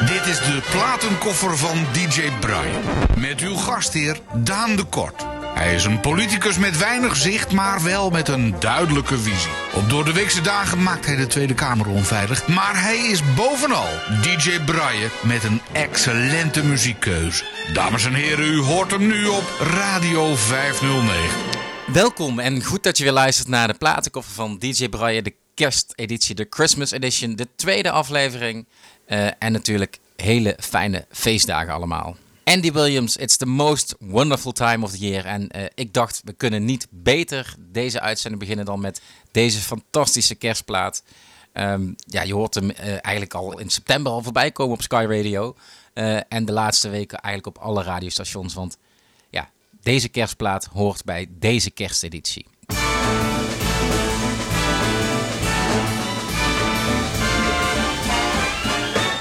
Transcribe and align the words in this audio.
Dit 0.00 0.26
is 0.26 0.38
de 0.38 0.62
platenkoffer 0.70 1.56
van 1.56 1.86
DJ 1.92 2.30
Brian. 2.40 2.82
Met 3.18 3.40
uw 3.40 3.54
gastheer 3.54 4.20
Daan 4.34 4.76
de 4.76 4.84
Kort. 4.84 5.26
Hij 5.54 5.74
is 5.74 5.84
een 5.84 6.00
politicus 6.00 6.58
met 6.58 6.78
weinig 6.78 7.16
zicht, 7.16 7.52
maar 7.52 7.82
wel 7.82 8.10
met 8.10 8.28
een 8.28 8.54
duidelijke 8.60 9.18
visie. 9.18 9.50
Op 9.74 9.90
door 9.90 10.04
de 10.04 10.12
weekse 10.12 10.40
dagen 10.40 10.82
maakt 10.82 11.06
hij 11.06 11.16
de 11.16 11.26
Tweede 11.26 11.54
Kamer 11.54 11.88
onveilig. 11.88 12.46
Maar 12.46 12.82
hij 12.82 12.96
is 12.96 13.34
bovenal 13.34 13.88
DJ 14.22 14.60
Brian 14.64 15.10
met 15.22 15.44
een 15.44 15.60
excellente 15.72 16.64
muziekkeuze. 16.64 17.44
Dames 17.72 18.04
en 18.04 18.14
heren, 18.14 18.46
u 18.46 18.60
hoort 18.60 18.90
hem 18.90 19.06
nu 19.06 19.26
op 19.26 19.44
Radio 19.60 20.34
509. 20.34 21.30
Welkom 21.92 22.38
en 22.38 22.64
goed 22.64 22.82
dat 22.82 22.98
je 22.98 23.04
weer 23.04 23.12
luistert 23.12 23.48
naar 23.48 23.68
de 23.68 23.74
platenkoffer 23.74 24.34
van 24.34 24.58
DJ 24.58 24.88
Brian, 24.88 25.24
de 25.24 25.34
kersteditie, 25.54 26.34
de 26.34 26.46
Christmas 26.50 26.90
Edition, 26.90 27.36
de 27.36 27.48
tweede 27.56 27.90
aflevering. 27.90 28.66
Uh, 29.08 29.26
en 29.38 29.52
natuurlijk 29.52 29.98
hele 30.16 30.56
fijne 30.60 31.06
feestdagen 31.10 31.72
allemaal. 31.72 32.16
Andy 32.44 32.72
Williams, 32.72 33.16
it's 33.16 33.36
the 33.36 33.46
most 33.46 33.94
wonderful 33.98 34.52
time 34.52 34.84
of 34.84 34.90
the 34.90 34.98
year. 34.98 35.24
En 35.24 35.48
uh, 35.56 35.64
ik 35.74 35.92
dacht, 35.92 36.20
we 36.24 36.32
kunnen 36.32 36.64
niet 36.64 36.86
beter 36.90 37.54
deze 37.58 38.00
uitzending 38.00 38.42
beginnen 38.42 38.64
dan 38.64 38.80
met 38.80 39.00
deze 39.30 39.58
fantastische 39.58 40.34
kerstplaat. 40.34 41.02
Um, 41.52 41.94
ja, 41.96 42.22
je 42.22 42.34
hoort 42.34 42.54
hem 42.54 42.70
uh, 42.70 42.76
eigenlijk 42.78 43.34
al 43.34 43.58
in 43.58 43.70
september 43.70 44.12
al 44.12 44.22
voorbij 44.22 44.50
komen 44.50 44.74
op 44.74 44.82
Sky 44.82 45.06
Radio. 45.08 45.56
En 46.28 46.44
de 46.44 46.52
laatste 46.52 46.88
weken 46.88 47.18
eigenlijk 47.18 47.56
op 47.56 47.62
alle 47.62 47.82
radiostations. 47.82 48.54
Want 48.54 48.78
ja, 49.30 49.50
deze 49.80 50.08
kerstplaat 50.08 50.64
hoort 50.64 51.04
bij 51.04 51.26
deze 51.30 51.70
kersteditie. 51.70 52.46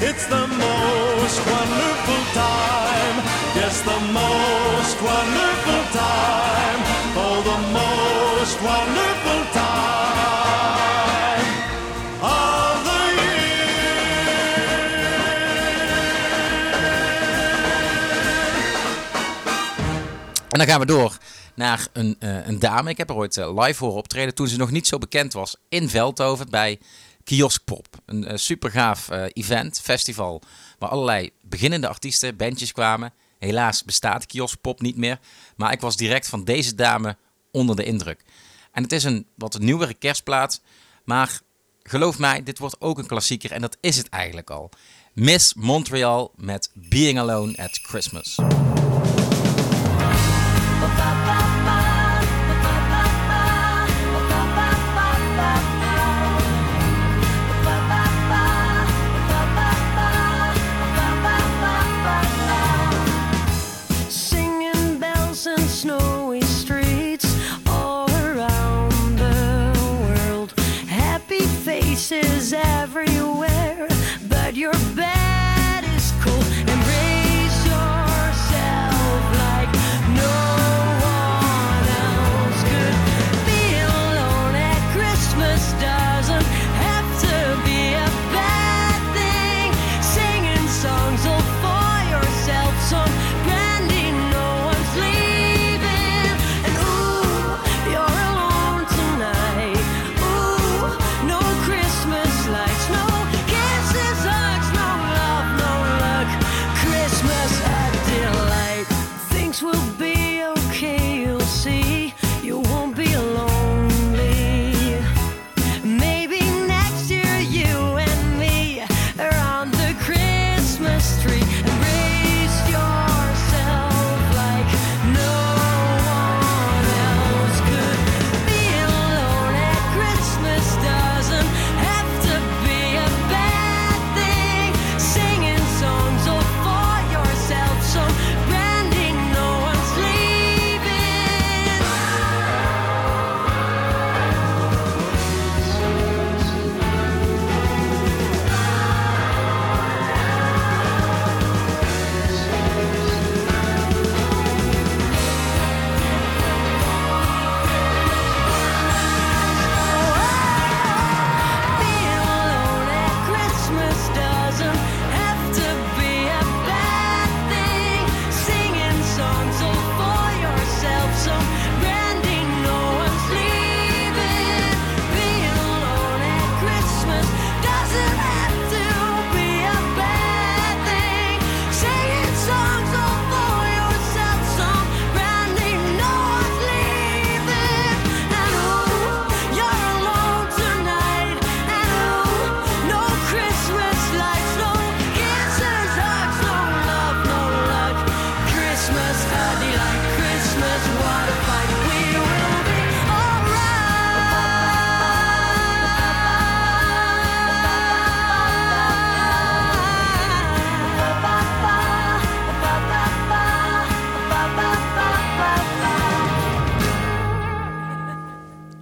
It's 0.00 0.26
the 0.26 0.46
most 0.46 1.38
wonderful 1.44 2.22
time. 2.32 3.16
Yes, 3.54 3.82
the 3.82 4.00
most 4.12 5.00
wonderful 5.02 5.82
time. 5.92 6.80
Oh, 7.16 7.42
the 7.42 7.58
most 7.72 8.60
wonderful 8.62 9.42
time 9.52 9.78
of 12.22 12.82
the 12.84 12.98
En 20.48 20.58
dan 20.58 20.66
gaan 20.66 20.80
we 20.80 20.86
door 20.86 21.18
naar 21.54 21.86
een, 21.92 22.16
uh, 22.20 22.46
een 22.46 22.58
dame. 22.58 22.90
Ik 22.90 22.96
heb 22.96 23.08
haar 23.08 23.16
ooit 23.16 23.36
uh, 23.36 23.64
live 23.64 23.84
horen 23.84 23.98
optreden 23.98 24.34
toen 24.34 24.48
ze 24.48 24.56
nog 24.56 24.70
niet 24.70 24.86
zo 24.86 24.98
bekend 24.98 25.32
was 25.32 25.56
in 25.68 25.88
Veldhoven 25.88 26.50
bij 26.50 26.78
Kioskpop. 27.28 27.86
Een 28.06 28.30
uh, 28.30 28.36
super 28.36 28.70
gaaf 28.70 29.10
event, 29.32 29.80
festival, 29.80 30.42
waar 30.78 30.88
allerlei 30.88 31.30
beginnende 31.42 31.88
artiesten, 31.88 32.36
bandjes 32.36 32.72
kwamen. 32.72 33.12
Helaas 33.38 33.84
bestaat 33.84 34.26
Kioskpop 34.26 34.80
niet 34.80 34.96
meer, 34.96 35.18
maar 35.56 35.72
ik 35.72 35.80
was 35.80 35.96
direct 35.96 36.28
van 36.28 36.44
deze 36.44 36.74
dame 36.74 37.16
onder 37.50 37.76
de 37.76 37.84
indruk. 37.84 38.24
En 38.72 38.82
het 38.82 38.92
is 38.92 39.04
een 39.04 39.26
wat 39.34 39.58
nieuwere 39.58 39.94
kerstplaat, 39.94 40.60
maar 41.04 41.40
geloof 41.82 42.18
mij, 42.18 42.42
dit 42.42 42.58
wordt 42.58 42.80
ook 42.80 42.98
een 42.98 43.06
klassieker 43.06 43.52
en 43.52 43.60
dat 43.60 43.76
is 43.80 43.96
het 43.96 44.08
eigenlijk 44.08 44.50
al. 44.50 44.70
Miss 45.12 45.54
Montreal 45.54 46.32
met 46.36 46.70
Being 46.74 47.18
Alone 47.18 47.56
at 47.56 47.78
Christmas. 47.82 48.36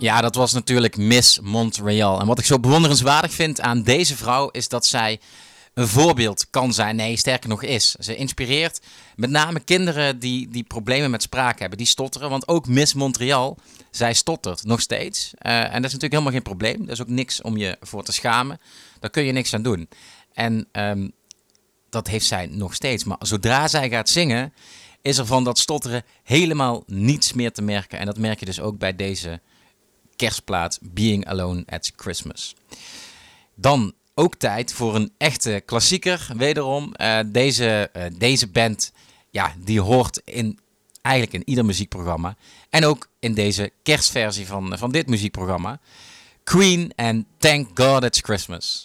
Ja, 0.07 0.21
dat 0.21 0.35
was 0.35 0.53
natuurlijk 0.53 0.97
Miss 0.97 1.41
Montreal. 1.41 2.21
En 2.21 2.27
wat 2.27 2.39
ik 2.39 2.45
zo 2.45 2.59
bewonderenswaardig 2.59 3.33
vind 3.33 3.61
aan 3.61 3.83
deze 3.83 4.17
vrouw 4.17 4.49
is 4.49 4.69
dat 4.69 4.87
zij 4.87 5.21
een 5.75 5.89
voorbeeld 5.89 6.47
kan 6.51 6.73
zijn. 6.73 6.97
Nee, 6.97 7.17
sterker 7.17 7.49
nog 7.49 7.63
is. 7.63 7.95
Ze 7.95 8.17
inspireert 8.17 8.81
met 9.17 9.31
name 9.31 9.61
kinderen 9.61 10.19
die, 10.19 10.49
die 10.49 10.63
problemen 10.63 11.11
met 11.11 11.23
spraak 11.23 11.59
hebben, 11.59 11.79
die 11.79 11.87
stotteren. 11.87 12.31
Want 12.31 12.49
ook 12.49 12.69
Miss 12.69 12.95
Montreal, 12.95 13.59
zij 13.91 14.15
stottert 14.15 14.65
nog 14.65 14.81
steeds. 14.81 15.33
Eh, 15.39 15.53
en 15.53 15.63
dat 15.63 15.75
is 15.75 15.93
natuurlijk 15.93 16.13
helemaal 16.13 16.33
geen 16.33 16.43
probleem. 16.43 16.83
Er 16.83 16.91
is 16.91 17.01
ook 17.01 17.09
niks 17.09 17.43
om 17.43 17.57
je 17.57 17.77
voor 17.81 18.05
te 18.05 18.13
schamen. 18.13 18.61
Daar 19.01 19.11
kun 19.11 19.25
je 19.25 19.33
niks 19.33 19.55
aan 19.55 19.63
doen. 19.63 19.89
En 20.33 20.69
ehm, 20.73 21.09
dat 21.91 22.07
heeft 22.07 22.27
zij 22.27 22.47
nog 22.47 22.75
steeds. 22.75 23.05
Maar 23.05 23.19
zodra 23.21 23.69
zij 23.69 23.89
gaat 23.89 24.09
zingen, 24.09 24.53
is 25.03 25.19
er 25.19 25.27
van 25.27 25.45
dat 25.45 25.59
stotteren 25.59 26.05
helemaal 26.23 26.83
niets 26.87 27.33
meer 27.33 27.53
te 27.53 27.63
merken. 27.63 27.99
En 27.99 28.07
dat 28.07 28.19
merk 28.19 28.39
je 28.39 28.47
dus 28.47 28.61
ook 28.61 28.79
bij 28.79 28.97
deze 28.97 29.41
kerstplaat 30.17 30.79
Being 30.83 31.27
Alone 31.27 31.63
at 31.67 31.93
Christmas. 31.97 32.55
Dan 33.55 33.93
ook 34.15 34.35
tijd 34.35 34.73
voor 34.73 34.95
een 34.95 35.13
echte 35.19 35.63
klassieker. 35.65 36.29
Wederom, 36.37 36.95
uh, 37.01 37.19
deze, 37.27 37.91
uh, 37.97 38.03
deze 38.19 38.47
band, 38.47 38.93
ja, 39.31 39.55
die 39.59 39.81
hoort 39.81 40.21
in, 40.25 40.59
eigenlijk 41.03 41.37
in 41.37 41.49
ieder 41.49 41.65
muziekprogramma. 41.65 42.37
En 42.71 42.85
ook 42.85 43.09
in 43.19 43.35
deze 43.35 43.73
kerstversie 43.83 44.47
van, 44.47 44.79
van 44.79 44.93
dit 44.93 45.09
muziekprogramma. 45.09 45.81
Queen 46.45 46.93
en 46.95 47.27
Thank 47.39 47.69
God 47.75 48.05
It's 48.05 48.21
Christmas. 48.21 48.85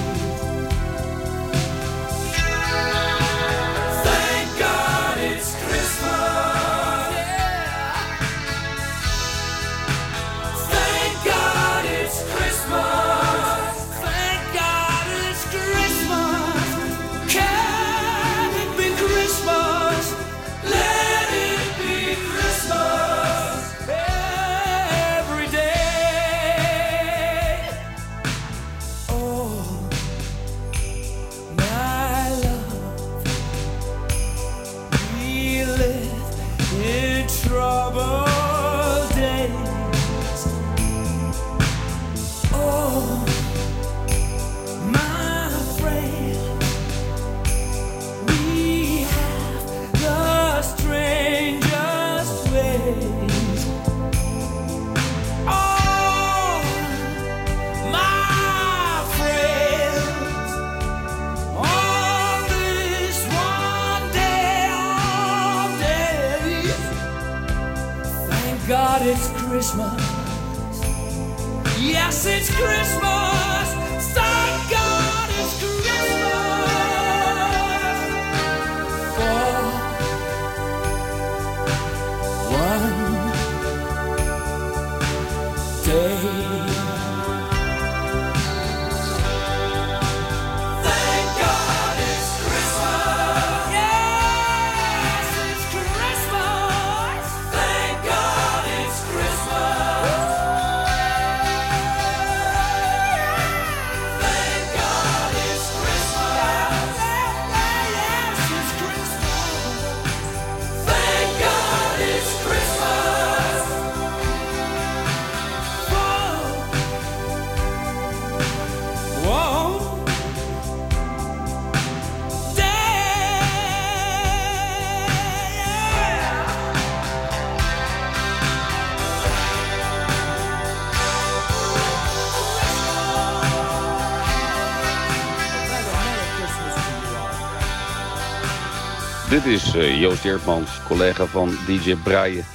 Dit 139.31 139.45
is 139.45 139.75
uh, 139.75 139.99
Joost 139.99 140.25
Eertmans, 140.25 140.83
collega 140.87 141.25
van 141.25 141.49
DJ 141.67 141.95
Braaien. 142.03 142.45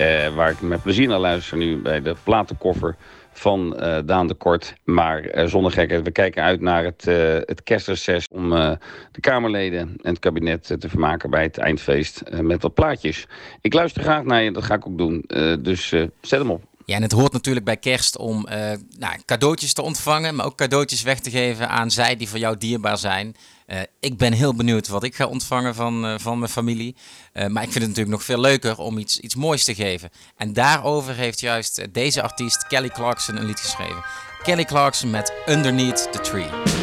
Uh, 0.00 0.34
waar 0.34 0.50
ik 0.50 0.60
met 0.60 0.82
plezier 0.82 1.08
naar 1.08 1.18
luister 1.18 1.56
nu 1.56 1.76
bij 1.76 2.02
de 2.02 2.16
platenkoffer 2.22 2.96
van 3.32 3.76
uh, 3.76 3.98
Daan 4.04 4.26
de 4.26 4.34
Kort. 4.34 4.74
Maar 4.84 5.36
uh, 5.36 5.46
zonder 5.46 5.72
gekheid, 5.72 6.04
we 6.04 6.10
kijken 6.10 6.42
uit 6.42 6.60
naar 6.60 6.84
het, 6.84 7.06
uh, 7.08 7.34
het 7.40 7.62
kerstreces... 7.62 8.26
om 8.30 8.50
de 8.50 9.20
Kamerleden 9.20 9.78
en 9.78 10.10
het 10.10 10.18
kabinet 10.18 10.74
te 10.80 10.88
vermaken 10.88 11.30
bij 11.30 11.42
het 11.42 11.58
eindfeest 11.58 12.22
met 12.40 12.62
wat 12.62 12.74
plaatjes. 12.74 13.26
Ik 13.60 13.74
luister 13.74 14.02
graag 14.02 14.22
naar 14.22 14.42
je, 14.42 14.52
dat 14.52 14.64
ga 14.64 14.74
ik 14.74 14.86
ook 14.86 14.98
doen. 14.98 15.24
dus 15.62 15.88
zet 16.20 16.38
hem 16.38 16.50
op. 16.50 16.64
Ja, 16.84 16.96
en 16.96 17.02
het 17.02 17.12
hoort 17.12 17.32
natuurlijk 17.32 17.64
bij 17.64 17.76
kerst 17.76 18.18
om 18.18 18.46
nou, 18.98 19.14
cadeautjes 19.24 19.72
te 19.72 19.82
ontvangen... 19.82 20.34
maar 20.34 20.46
ook 20.46 20.56
cadeautjes 20.56 21.02
weg 21.02 21.20
te 21.20 21.30
geven 21.30 21.68
aan 21.68 21.90
zij 21.90 22.16
die 22.16 22.28
voor 22.28 22.38
jou 22.38 22.56
dierbaar 22.58 22.98
zijn... 22.98 23.36
Uh, 23.66 23.80
ik 24.00 24.16
ben 24.18 24.32
heel 24.32 24.54
benieuwd 24.54 24.88
wat 24.88 25.02
ik 25.02 25.14
ga 25.14 25.26
ontvangen 25.26 25.74
van, 25.74 26.04
uh, 26.04 26.18
van 26.18 26.38
mijn 26.38 26.50
familie. 26.50 26.96
Uh, 27.34 27.46
maar 27.46 27.62
ik 27.62 27.72
vind 27.72 27.84
het 27.84 27.88
natuurlijk 27.88 28.16
nog 28.16 28.24
veel 28.24 28.40
leuker 28.40 28.78
om 28.78 28.98
iets, 28.98 29.20
iets 29.20 29.34
moois 29.34 29.64
te 29.64 29.74
geven. 29.74 30.10
En 30.36 30.52
daarover 30.52 31.14
heeft 31.14 31.40
juist 31.40 31.92
deze 31.92 32.22
artiest 32.22 32.66
Kelly 32.66 32.88
Clarkson 32.88 33.36
een 33.36 33.44
lied 33.44 33.60
geschreven. 33.60 34.04
Kelly 34.42 34.64
Clarkson 34.64 35.10
met 35.10 35.32
Underneath 35.46 36.12
the 36.12 36.20
Tree. 36.20 36.73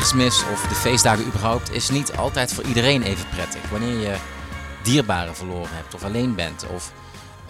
Kerstmis 0.00 0.42
of 0.52 0.62
de 0.62 0.74
feestdagen 0.74 1.26
überhaupt 1.26 1.72
is 1.72 1.90
niet 1.90 2.12
altijd 2.12 2.52
voor 2.52 2.64
iedereen 2.64 3.02
even 3.02 3.28
prettig. 3.28 3.70
Wanneer 3.70 4.00
je 4.00 4.16
dierbaren 4.82 5.36
verloren 5.36 5.74
hebt 5.74 5.94
of 5.94 6.04
alleen 6.04 6.34
bent 6.34 6.66
of 6.66 6.92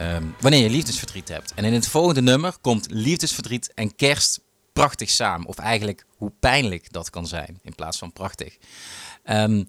um, 0.01 0.35
wanneer 0.41 0.63
je 0.63 0.71
liefdesverdriet 0.71 1.29
hebt. 1.29 1.55
En 1.55 1.65
in 1.65 1.73
het 1.73 1.89
volgende 1.89 2.23
nummer 2.23 2.55
komt 2.61 2.87
liefdesverdriet 2.91 3.73
en 3.75 3.97
kerst 3.97 4.41
prachtig 4.73 5.11
samen. 5.11 5.47
Of 5.47 5.59
eigenlijk 5.59 6.05
hoe 6.17 6.33
pijnlijk 6.41 6.93
dat 6.93 7.11
kan 7.11 7.27
zijn 7.27 7.59
in 7.63 7.75
plaats 7.75 7.99
van 7.99 8.13
prachtig. 8.13 8.57
Um, 9.25 9.69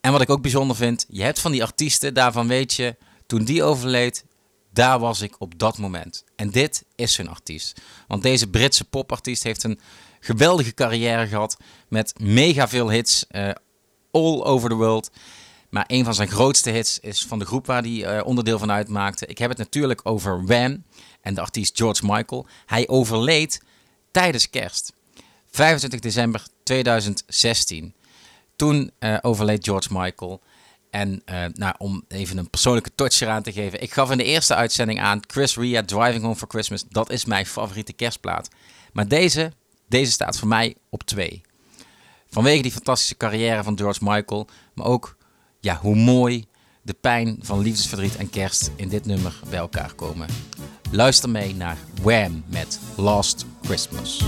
en 0.00 0.12
wat 0.12 0.20
ik 0.20 0.30
ook 0.30 0.42
bijzonder 0.42 0.76
vind, 0.76 1.06
je 1.08 1.22
hebt 1.22 1.40
van 1.40 1.52
die 1.52 1.62
artiesten, 1.62 2.14
daarvan 2.14 2.48
weet 2.48 2.72
je, 2.74 2.96
toen 3.26 3.44
die 3.44 3.62
overleed, 3.62 4.24
daar 4.70 4.98
was 4.98 5.20
ik 5.20 5.34
op 5.38 5.58
dat 5.58 5.78
moment. 5.78 6.24
En 6.36 6.50
dit 6.50 6.84
is 6.94 7.16
hun 7.16 7.28
artiest. 7.28 7.80
Want 8.06 8.22
deze 8.22 8.46
Britse 8.46 8.84
popartiest 8.84 9.42
heeft 9.42 9.62
een 9.62 9.80
geweldige 10.20 10.74
carrière 10.74 11.26
gehad 11.26 11.56
met 11.92 12.20
mega 12.20 12.68
veel 12.68 12.90
hits 12.90 13.24
uh, 13.30 13.50
all 14.10 14.42
over 14.42 14.68
the 14.68 14.74
world. 14.74 15.10
Maar 15.70 15.84
een 15.86 16.04
van 16.04 16.14
zijn 16.14 16.28
grootste 16.28 16.70
hits 16.70 16.98
is 17.00 17.24
van 17.24 17.38
de 17.38 17.44
groep 17.44 17.66
waar 17.66 17.82
hij 17.82 18.16
uh, 18.16 18.26
onderdeel 18.26 18.58
van 18.58 18.70
uitmaakte. 18.70 19.26
Ik 19.26 19.38
heb 19.38 19.48
het 19.48 19.58
natuurlijk 19.58 20.00
over 20.04 20.46
Wham 20.46 20.84
en 21.20 21.34
de 21.34 21.40
artiest 21.40 21.76
George 21.76 22.06
Michael. 22.06 22.46
Hij 22.66 22.88
overleed 22.88 23.62
tijdens 24.10 24.50
kerst. 24.50 24.92
25 25.50 26.00
december 26.00 26.46
2016. 26.62 27.94
toen 28.56 28.90
uh, 29.00 29.18
overleed 29.20 29.64
George 29.64 29.88
Michael. 29.90 30.42
En 30.90 31.22
nou, 31.52 31.74
om 31.78 32.04
even 32.08 32.38
een 32.38 32.50
persoonlijke 32.50 32.94
touch 32.94 33.20
eraan 33.20 33.42
te 33.42 33.52
geven. 33.52 33.82
Ik 33.82 33.92
gaf 33.92 34.10
in 34.10 34.18
de 34.18 34.24
eerste 34.24 34.54
uitzending 34.54 35.00
aan 35.00 35.20
Chris 35.26 35.56
Ria 35.56 35.82
Driving 35.82 36.22
Home 36.22 36.36
for 36.36 36.48
Christmas. 36.48 36.84
Dat 36.88 37.10
is 37.10 37.24
mijn 37.24 37.46
favoriete 37.46 37.92
kerstplaat. 37.92 38.48
Maar 38.92 39.08
deze, 39.08 39.52
deze 39.88 40.12
staat 40.12 40.38
voor 40.38 40.48
mij 40.48 40.76
op 40.90 41.02
twee. 41.02 41.42
Vanwege 42.32 42.62
die 42.62 42.72
fantastische 42.72 43.16
carrière 43.16 43.62
van 43.62 43.78
George 43.78 44.00
Michael. 44.02 44.46
Maar 44.74 44.86
ook 44.86 45.16
ja, 45.60 45.78
hoe 45.80 45.96
mooi 45.96 46.44
de 46.82 46.94
pijn 46.94 47.38
van 47.40 47.60
liefdesverdriet 47.60 48.16
en 48.16 48.30
kerst 48.30 48.70
in 48.76 48.88
dit 48.88 49.06
nummer 49.06 49.40
bij 49.50 49.58
elkaar 49.58 49.94
komen. 49.94 50.28
Luister 50.90 51.30
mee 51.30 51.54
naar 51.54 51.76
Wham 52.02 52.44
met 52.48 52.80
Last 52.96 53.46
Christmas. 53.62 54.24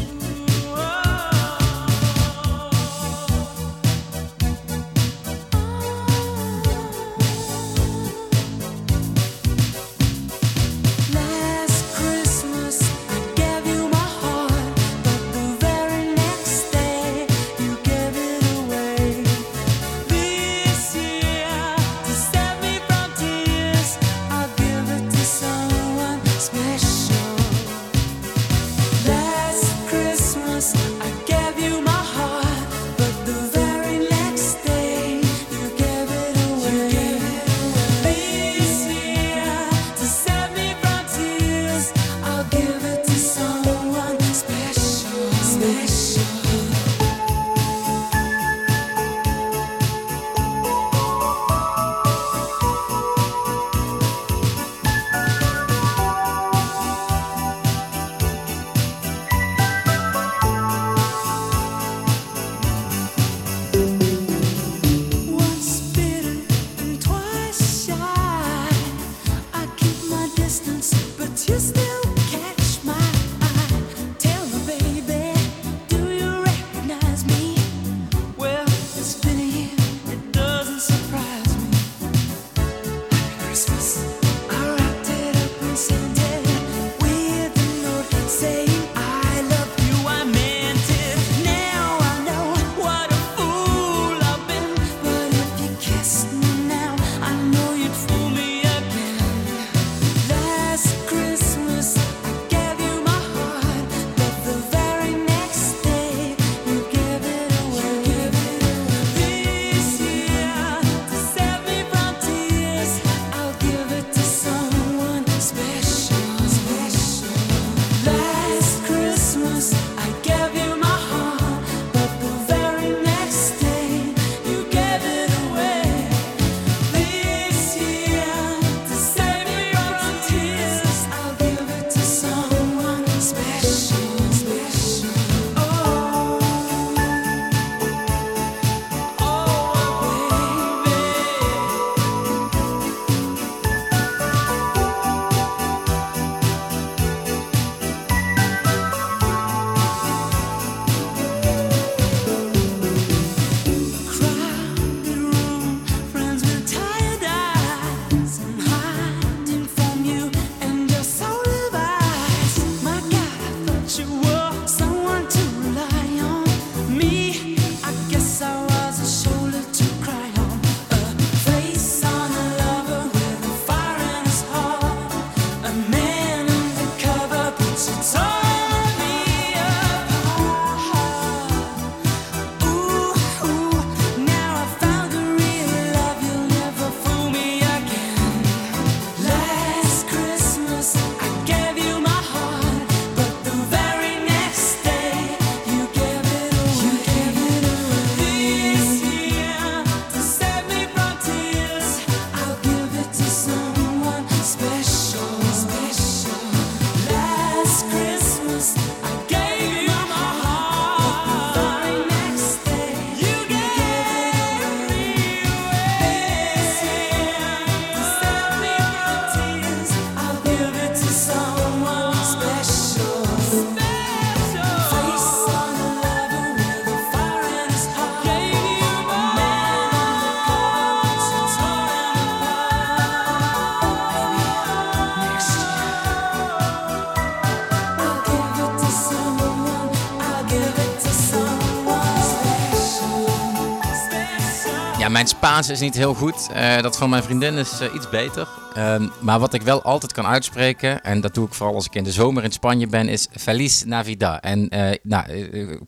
Is 245.55 245.81
niet 245.81 245.95
heel 245.95 246.15
goed. 246.15 246.49
Uh, 246.53 246.81
dat 246.81 246.97
van 246.97 247.11
mijn 247.11 247.23
vriendin 247.23 247.55
is 247.55 247.81
uh, 247.81 247.95
iets 247.95 248.09
beter. 248.09 248.49
Uh, 248.77 249.09
maar 249.21 249.39
wat 249.39 249.55
ik 249.55 249.63
wel 249.63 249.83
altijd 249.83 250.13
kan 250.13 250.27
uitspreken, 250.27 251.03
en 251.03 251.21
dat 251.21 251.35
doe 251.35 251.47
ik 251.47 251.55
vooral 251.55 251.75
als 251.75 251.87
ik 251.87 251.95
in 251.95 252.05
de 252.05 252.13
zomer 252.13 252.45
in 252.45 252.53
Spanje 252.53 252.87
ben, 252.87 253.09
is 253.09 253.29
Feliz 253.31 253.83
Navidad. 253.83 254.41
En 254.41 254.75
uh, 254.75 254.91
nou, 255.03 255.27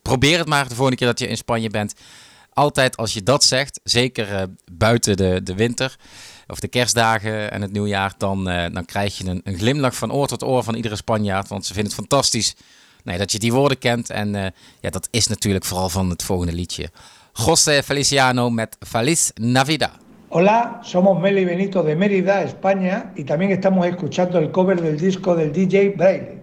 probeer 0.02 0.38
het 0.38 0.48
maar 0.48 0.68
de 0.68 0.74
volgende 0.74 0.96
keer 0.96 1.06
dat 1.06 1.18
je 1.18 1.28
in 1.28 1.36
Spanje 1.36 1.70
bent. 1.70 1.94
Altijd 2.52 2.96
als 2.96 3.12
je 3.12 3.22
dat 3.22 3.44
zegt, 3.44 3.80
zeker 3.84 4.46
buiten 4.72 5.16
de, 5.16 5.40
de 5.42 5.54
winter 5.54 5.96
of 6.46 6.60
de 6.60 6.68
kerstdagen 6.68 7.50
en 7.50 7.62
het 7.62 7.72
nieuwjaar, 7.72 8.14
dan, 8.18 8.44
dan 8.44 8.84
krijg 8.84 9.18
je 9.18 9.26
een, 9.26 9.40
een, 9.44 9.58
glimlach 9.58 9.96
van 9.96 10.12
oor 10.12 10.26
tot 10.26 10.44
oor 10.44 10.62
van 10.62 10.74
iedere 10.74 10.96
Spanjaard. 10.96 11.48
Want 11.48 11.66
ze 11.66 11.72
vinden 11.72 11.92
het 11.92 12.00
fantastisch 12.00 12.54
nee, 13.04 13.18
dat 13.18 13.32
je 13.32 13.38
die 13.38 13.52
woorden 13.52 13.78
kent. 13.78 14.10
En 14.10 14.54
ja, 14.80 14.90
dat 14.90 15.08
is 15.10 15.26
natuurlijk 15.26 15.64
vooral 15.64 15.88
van 15.88 16.10
het 16.10 16.22
volgende 16.22 16.52
liedje. 16.52 16.90
José 17.38 17.82
Feliciano 17.82 18.48
met 18.50 18.78
Feliz 18.80 19.34
Navidad. 19.38 19.92
Hola, 20.30 20.80
somos 20.82 21.20
Meli 21.20 21.44
Benito 21.44 21.82
de 21.82 21.94
Mérida, 21.94 22.42
España, 22.42 23.12
y 23.14 23.24
también 23.24 23.52
estamos 23.52 23.86
escuchando 23.86 24.38
el 24.38 24.50
cover 24.50 24.80
del 24.80 24.98
disco 24.98 25.36
del 25.36 25.52
DJ 25.52 25.90
Braille. 25.90 26.40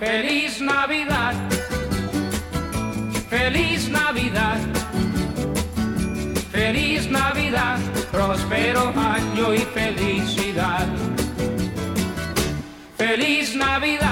Feliz 0.00 0.60
Navidad, 0.62 1.34
feliz 3.28 3.90
Navidad, 3.90 4.58
feliz 6.50 7.10
Navidad, 7.10 7.78
próspero 8.26 8.92
año 8.96 9.54
y 9.54 9.60
felicidad. 9.60 10.86
Feliz 12.98 13.56
Navidad, 13.56 14.09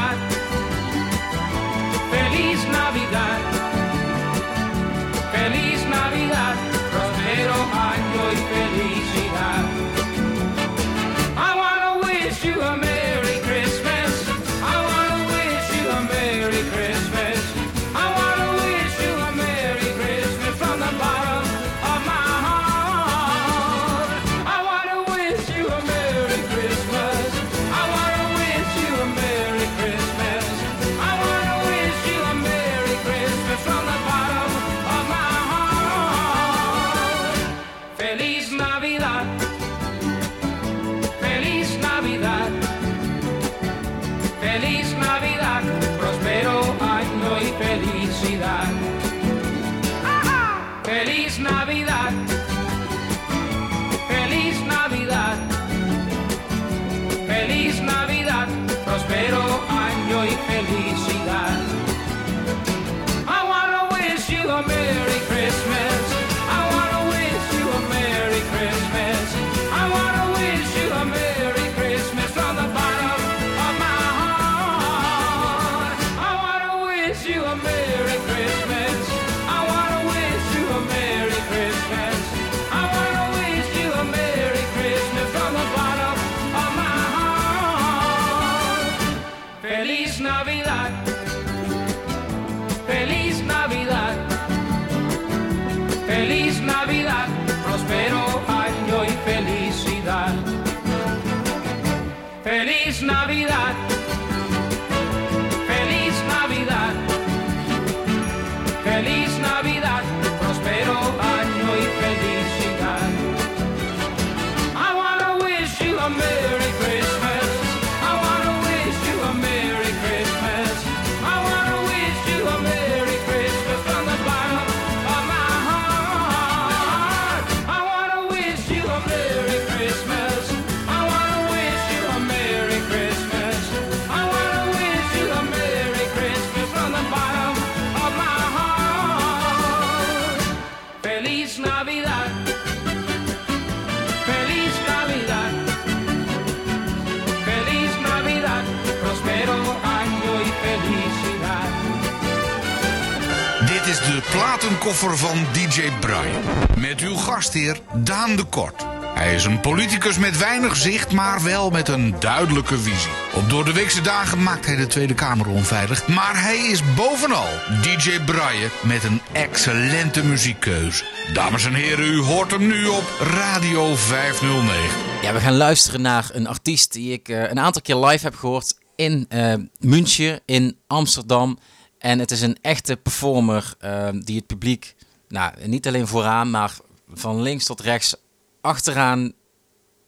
platenkoffer 154.68 155.18
van 155.18 155.38
DJ 155.52 155.90
Brian. 156.00 156.42
Met 156.78 157.00
uw 157.00 157.14
gastheer 157.14 157.80
Daan 157.94 158.36
de 158.36 158.44
Kort. 158.44 158.86
Hij 159.14 159.34
is 159.34 159.44
een 159.44 159.60
politicus 159.60 160.18
met 160.18 160.38
weinig 160.38 160.76
zicht, 160.76 161.12
maar 161.12 161.42
wel 161.42 161.70
met 161.70 161.88
een 161.88 162.14
duidelijke 162.18 162.78
visie. 162.78 163.10
Op 163.34 163.50
door 163.50 163.64
de 163.64 163.72
weekse 163.72 164.00
dagen 164.00 164.42
maakt 164.42 164.66
hij 164.66 164.76
de 164.76 164.86
Tweede 164.86 165.14
Kamer 165.14 165.48
onveilig. 165.48 166.08
Maar 166.08 166.42
hij 166.42 166.56
is 166.56 166.94
bovenal 166.94 167.46
DJ 167.82 168.20
Brian 168.24 168.70
met 168.82 169.04
een 169.04 169.20
excellente 169.32 170.24
muziekkeuze. 170.24 171.04
Dames 171.32 171.64
en 171.64 171.74
heren, 171.74 172.04
u 172.04 172.20
hoort 172.20 172.50
hem 172.50 172.66
nu 172.66 172.86
op 172.86 173.04
Radio 173.20 173.94
509. 173.94 174.82
Ja, 175.22 175.32
we 175.32 175.40
gaan 175.40 175.56
luisteren 175.56 176.00
naar 176.02 176.30
een 176.32 176.46
artiest 176.46 176.92
die 176.92 177.12
ik 177.12 177.28
eh, 177.28 177.50
een 177.50 177.60
aantal 177.60 177.82
keer 177.82 177.96
live 177.96 178.24
heb 178.24 178.34
gehoord 178.34 178.74
in 178.96 179.26
eh 179.28 179.54
München, 179.78 180.40
in 180.44 180.76
Amsterdam. 180.86 181.58
En 181.98 182.18
het 182.18 182.30
is 182.30 182.40
een 182.40 182.58
echte 182.60 182.96
performer 182.96 183.74
eh, 183.78 184.08
die 184.12 184.36
het 184.36 184.46
publiek, 184.46 184.94
nou, 185.28 185.66
niet 185.66 185.86
alleen 185.86 186.06
vooraan, 186.06 186.50
maar 186.50 186.76
van 187.14 187.42
links 187.42 187.64
tot 187.64 187.80
rechts, 187.80 188.14
achteraan, 188.60 189.32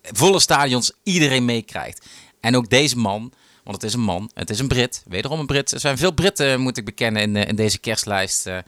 volle 0.02 0.40
stadions, 0.40 0.92
iedereen 1.02 1.44
meekrijgt. 1.44 2.06
En 2.40 2.56
ook 2.56 2.70
deze 2.70 2.98
man, 2.98 3.32
want 3.64 3.76
het 3.76 3.82
is 3.82 3.94
een 3.94 4.00
man, 4.00 4.30
het 4.34 4.50
is 4.50 4.58
een 4.58 4.68
Brit, 4.68 5.02
wederom 5.06 5.40
een 5.40 5.46
Brit. 5.46 5.72
Er 5.72 5.80
zijn 5.80 5.98
veel 5.98 6.12
Britten, 6.12 6.60
moet 6.60 6.76
ik 6.76 6.84
bekennen, 6.84 7.22
in, 7.22 7.36
eh, 7.36 7.48
in 7.48 7.56
deze 7.56 7.78
kerstlijst 7.78 8.46
eh, 8.46 8.58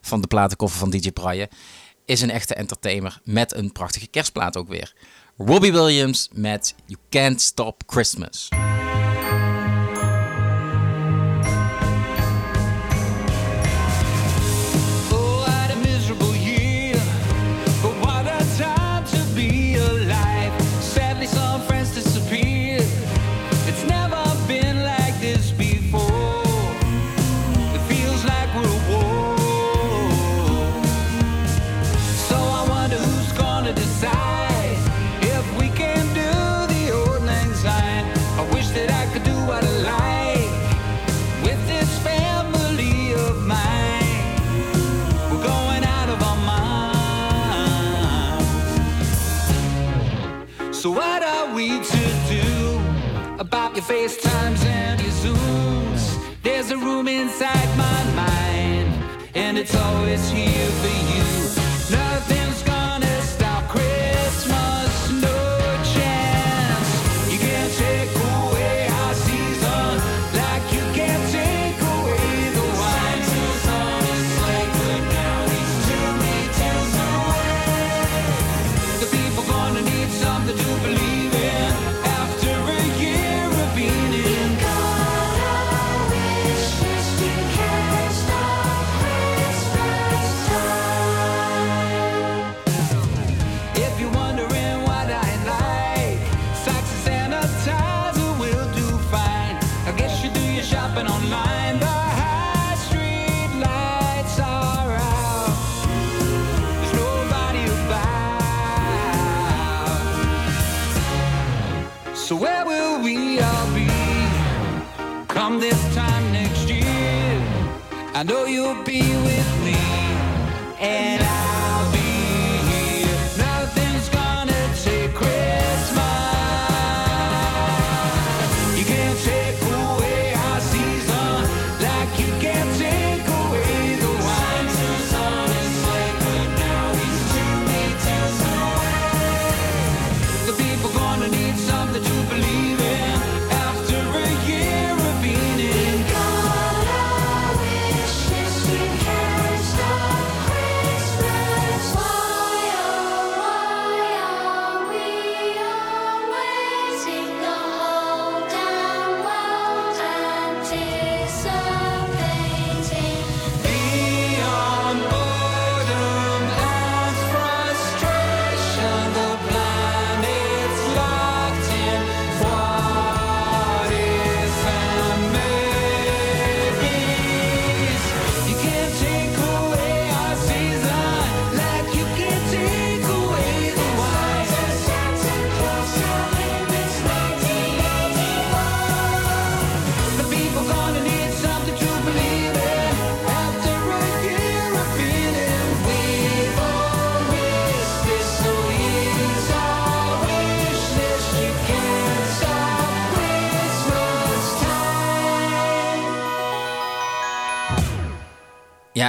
van 0.00 0.20
de 0.20 0.26
platenkoffer 0.26 0.78
van 0.78 0.90
DJ 0.90 1.10
Braille. 1.10 1.48
Is 2.04 2.20
een 2.20 2.30
echte 2.30 2.54
entertainer 2.54 3.20
met 3.24 3.54
een 3.54 3.72
prachtige 3.72 4.06
kerstplaat 4.06 4.56
ook 4.56 4.68
weer. 4.68 4.94
Robbie 5.36 5.72
Williams 5.72 6.28
met 6.32 6.74
You 6.86 7.00
Can't 7.10 7.40
Stop 7.40 7.82
Christmas. 7.86 8.48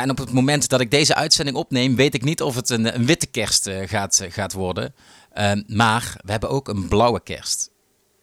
En 0.02 0.10
op 0.10 0.18
het 0.18 0.32
moment 0.32 0.70
dat 0.70 0.80
ik 0.80 0.92
deze 0.92 1.16
uitzending 1.16 1.58
opneem, 1.58 1.96
weet 1.96 2.14
ik 2.14 2.24
niet 2.24 2.42
of 2.42 2.56
het 2.56 2.70
een, 2.70 3.06
witte 3.06 3.26
kerst 3.26 3.68
eh, 3.68 3.88
gaat, 3.88 4.20
eh, 4.20 4.32
gaat 4.32 4.54
worden. 4.54 4.94
Ehm, 5.34 5.62
maar 5.68 6.16
we 6.26 6.32
hebben 6.32 6.50
ook 6.50 6.68
een 6.68 6.88
blauwe 6.88 7.24
kerst. 7.24 7.70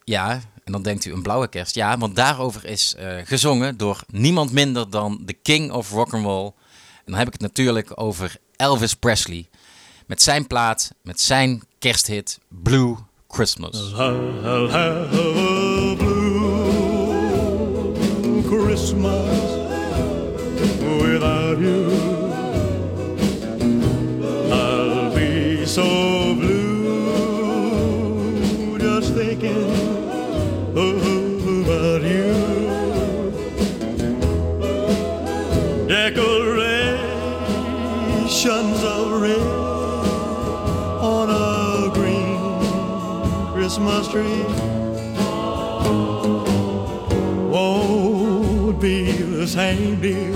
Ja, 0.05 0.41
en 0.65 0.73
dan 0.73 0.83
denkt 0.83 1.05
u 1.05 1.13
een 1.13 1.23
blauwe 1.23 1.49
kerst. 1.49 1.75
Ja, 1.75 1.99
want 1.99 2.17
daarover 2.17 2.65
is 2.65 2.95
eh, 2.95 3.17
gezongen 3.25 3.77
door 3.77 4.03
niemand 4.07 4.53
minder 4.53 4.91
dan 4.91 5.23
de 5.25 5.33
King 5.33 5.73
of 5.73 5.91
Rock'n'Roll. 5.91 6.47
En 6.47 6.53
dan 7.05 7.15
heb 7.15 7.27
ik 7.27 7.33
het 7.33 7.43
natuurlijk 7.43 7.93
over 7.95 8.37
Elvis 8.57 8.95
Presley. 8.95 9.49
Met 10.07 10.23
zijn 10.23 10.47
plaat, 10.47 10.91
met 11.03 11.21
zijn 11.21 11.63
kersthit 11.79 12.39
Blue 12.49 12.97
Christmas. 13.29 13.93
I'll 13.93 15.97
blue 15.97 16.77
Christmas 18.49 19.36
without 21.13 21.59
you. 21.59 21.91
I'll 24.53 25.15
be 25.15 25.65
so 25.67 25.85
blue 26.35 26.67
just 28.79 29.15
thinking 29.15 29.71
about 30.73 32.03
you. 32.03 32.35
Decorations 35.87 38.83
of 38.95 39.23
red 39.23 39.47
on 41.15 41.27
a 41.31 41.91
green 41.95 42.39
Christmas 43.53 44.09
tree 44.09 44.43
won't 47.53 48.81
be 48.81 49.13
the 49.13 49.47
same, 49.47 50.01
dear, 50.01 50.33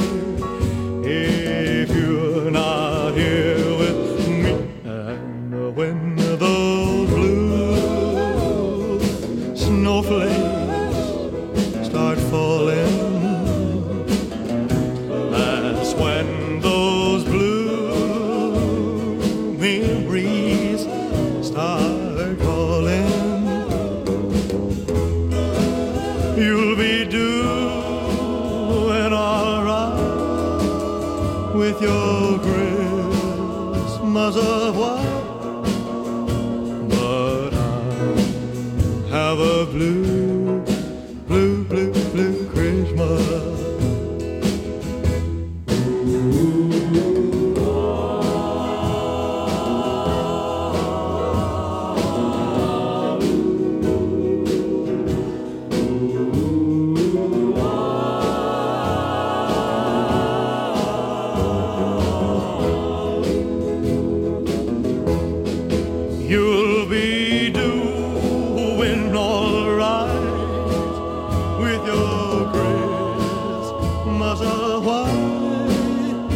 with 71.71 71.87
your 71.87 72.51
Christmas 72.53 74.41
white, 74.87 76.29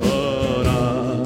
but 0.00 0.66
I 0.66 1.24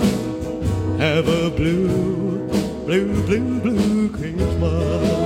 have 0.99 1.29
a 1.29 1.51
blue, 1.51 2.49
blue, 2.85 3.23
blue, 3.27 3.61
blue 3.61 4.11
Christmas. 4.13 5.23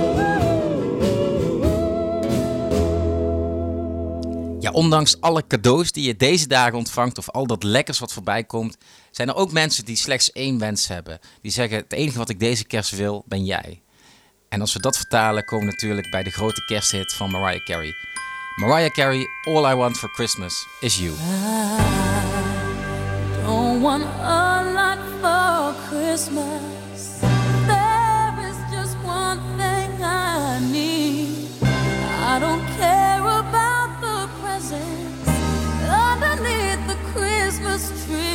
Ja, 4.59 4.71
ondanks 4.71 5.21
alle 5.21 5.47
cadeaus 5.47 5.91
die 5.91 6.03
je 6.03 6.15
deze 6.15 6.47
dagen 6.47 6.77
ontvangt 6.77 7.17
of 7.17 7.29
al 7.29 7.47
dat 7.47 7.63
lekkers 7.63 7.99
wat 7.99 8.13
voorbij 8.13 8.43
komt, 8.43 8.77
zijn 9.11 9.27
er 9.27 9.35
ook 9.35 9.51
mensen 9.51 9.85
die 9.85 9.95
slechts 9.95 10.31
één 10.31 10.59
wens 10.59 10.87
hebben. 10.87 11.19
Die 11.41 11.51
zeggen: 11.51 11.77
Het 11.77 11.93
enige 11.93 12.17
wat 12.17 12.29
ik 12.29 12.39
deze 12.39 12.63
kerst 12.63 12.95
wil, 12.95 13.23
ben 13.27 13.45
jij. 13.45 13.81
En 14.49 14.61
als 14.61 14.73
we 14.73 14.79
dat 14.79 14.97
vertalen, 14.97 15.45
komen 15.45 15.65
we 15.65 15.71
natuurlijk 15.71 16.11
bij 16.11 16.23
de 16.23 16.29
grote 16.29 16.65
kersthit 16.65 17.13
van 17.13 17.31
Mariah 17.31 17.63
Carey. 17.63 17.95
Mariah 18.59 18.89
Carey, 18.89 19.29
All 19.45 19.65
I 19.65 19.73
Want 19.73 19.95
for 19.95 20.09
Christmas 20.09 20.67
is 20.81 20.99
You. 20.99 21.15
Don't 23.43 23.81
want 23.81 24.03
a 24.03 24.73
lot 24.75 24.99
for 25.21 25.87
Christmas. 25.87 27.21
There 27.71 28.35
is 28.49 28.57
just 28.69 28.97
one 28.97 29.39
thing 29.57 30.03
I 30.03 30.59
need. 30.73 31.47
I 31.63 32.37
don't 32.41 32.65
care 32.75 33.21
about 33.21 34.01
the 34.01 34.27
presents 34.41 35.29
underneath 35.87 36.85
the 36.91 36.97
Christmas 37.13 38.05
tree. 38.05 38.28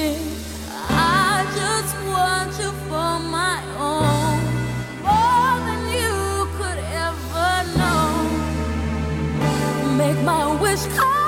My 10.24 10.46
wish. 10.60 10.86
come 10.96 11.23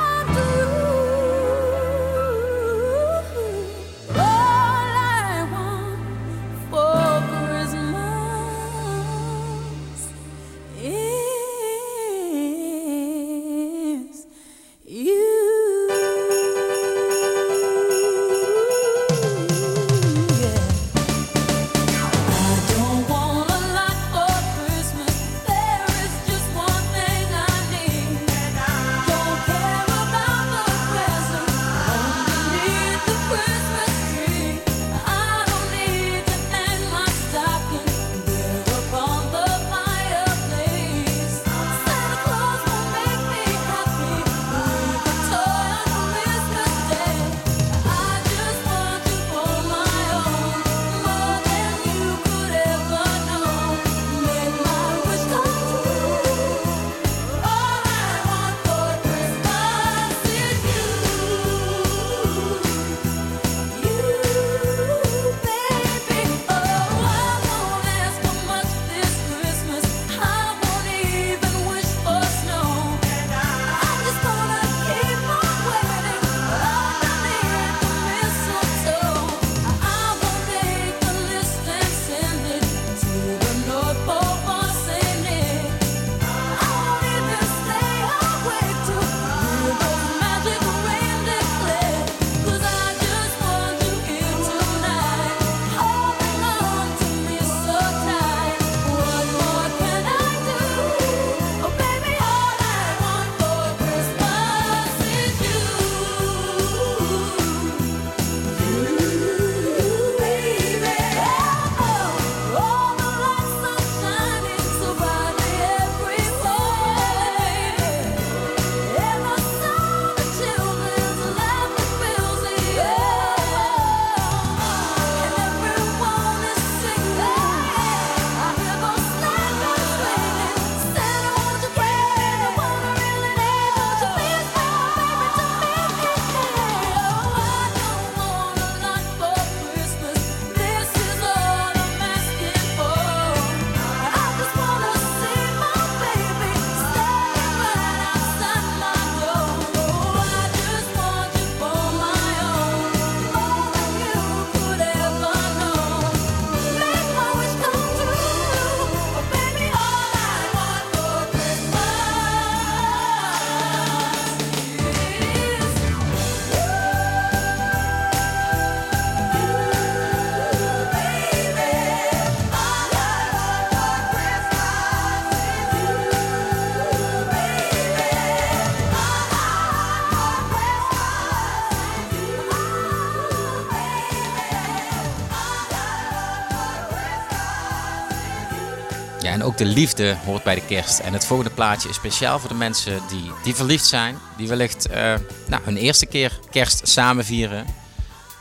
de 189.57 189.65
liefde 189.65 190.17
hoort 190.25 190.43
bij 190.43 190.55
de 190.55 190.67
kerst. 190.67 190.99
En 190.99 191.13
het 191.13 191.27
volgende 191.27 191.53
plaatje 191.53 191.89
is 191.89 191.95
speciaal 191.95 192.39
voor 192.39 192.49
de 192.49 192.55
mensen 192.55 193.01
die, 193.09 193.31
die 193.43 193.55
verliefd 193.55 193.85
zijn. 193.85 194.17
Die 194.37 194.49
wellicht 194.49 194.87
eh, 194.87 195.15
nou, 195.47 195.63
hun 195.65 195.77
eerste 195.77 196.07
keer 196.07 196.39
kerst 196.51 196.89
samen 196.89 197.25
vieren. 197.25 197.67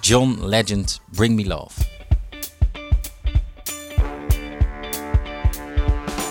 John 0.02 0.38
Legend, 0.42 1.02
Bring 1.12 1.36
Me 1.36 1.46
Love. 1.46 1.72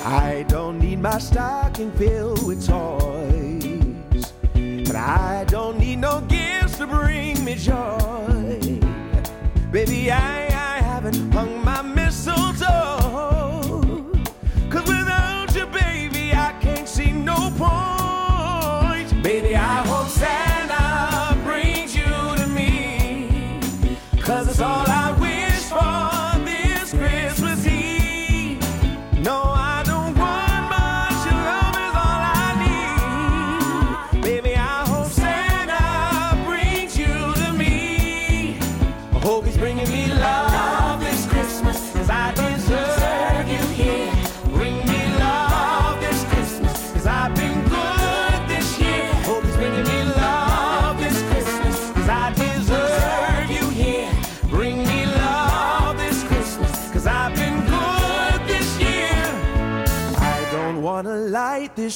I 0.06 0.44
don't 0.46 0.78
need 0.78 0.98
my 0.98 1.18
stocking 1.18 1.92
filled 1.96 2.46
with 2.46 2.66
toys. 2.66 4.32
But 4.84 4.96
I 4.96 5.44
don't 5.46 5.78
need 5.78 5.98
no 5.98 6.22
gifts 6.28 6.76
to 6.76 6.86
bring 6.86 7.44
me 7.44 7.56
joy. 7.56 8.78
Baby, 9.70 10.10
I, 10.10 10.46
I 10.48 10.82
haven't 10.82 11.34
hung 11.34 11.64
my 11.64 11.82
mistletoe. 11.82 13.03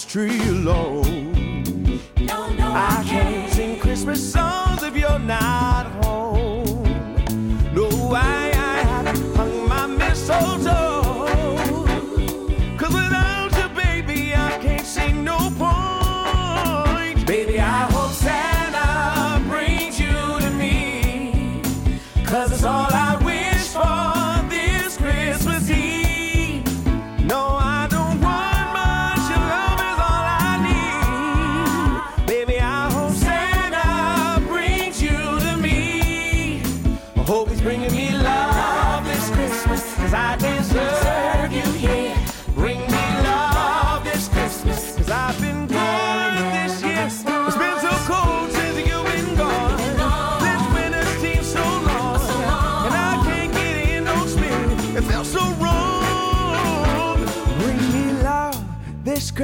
Tree 0.04 0.38
alone. 0.48 1.17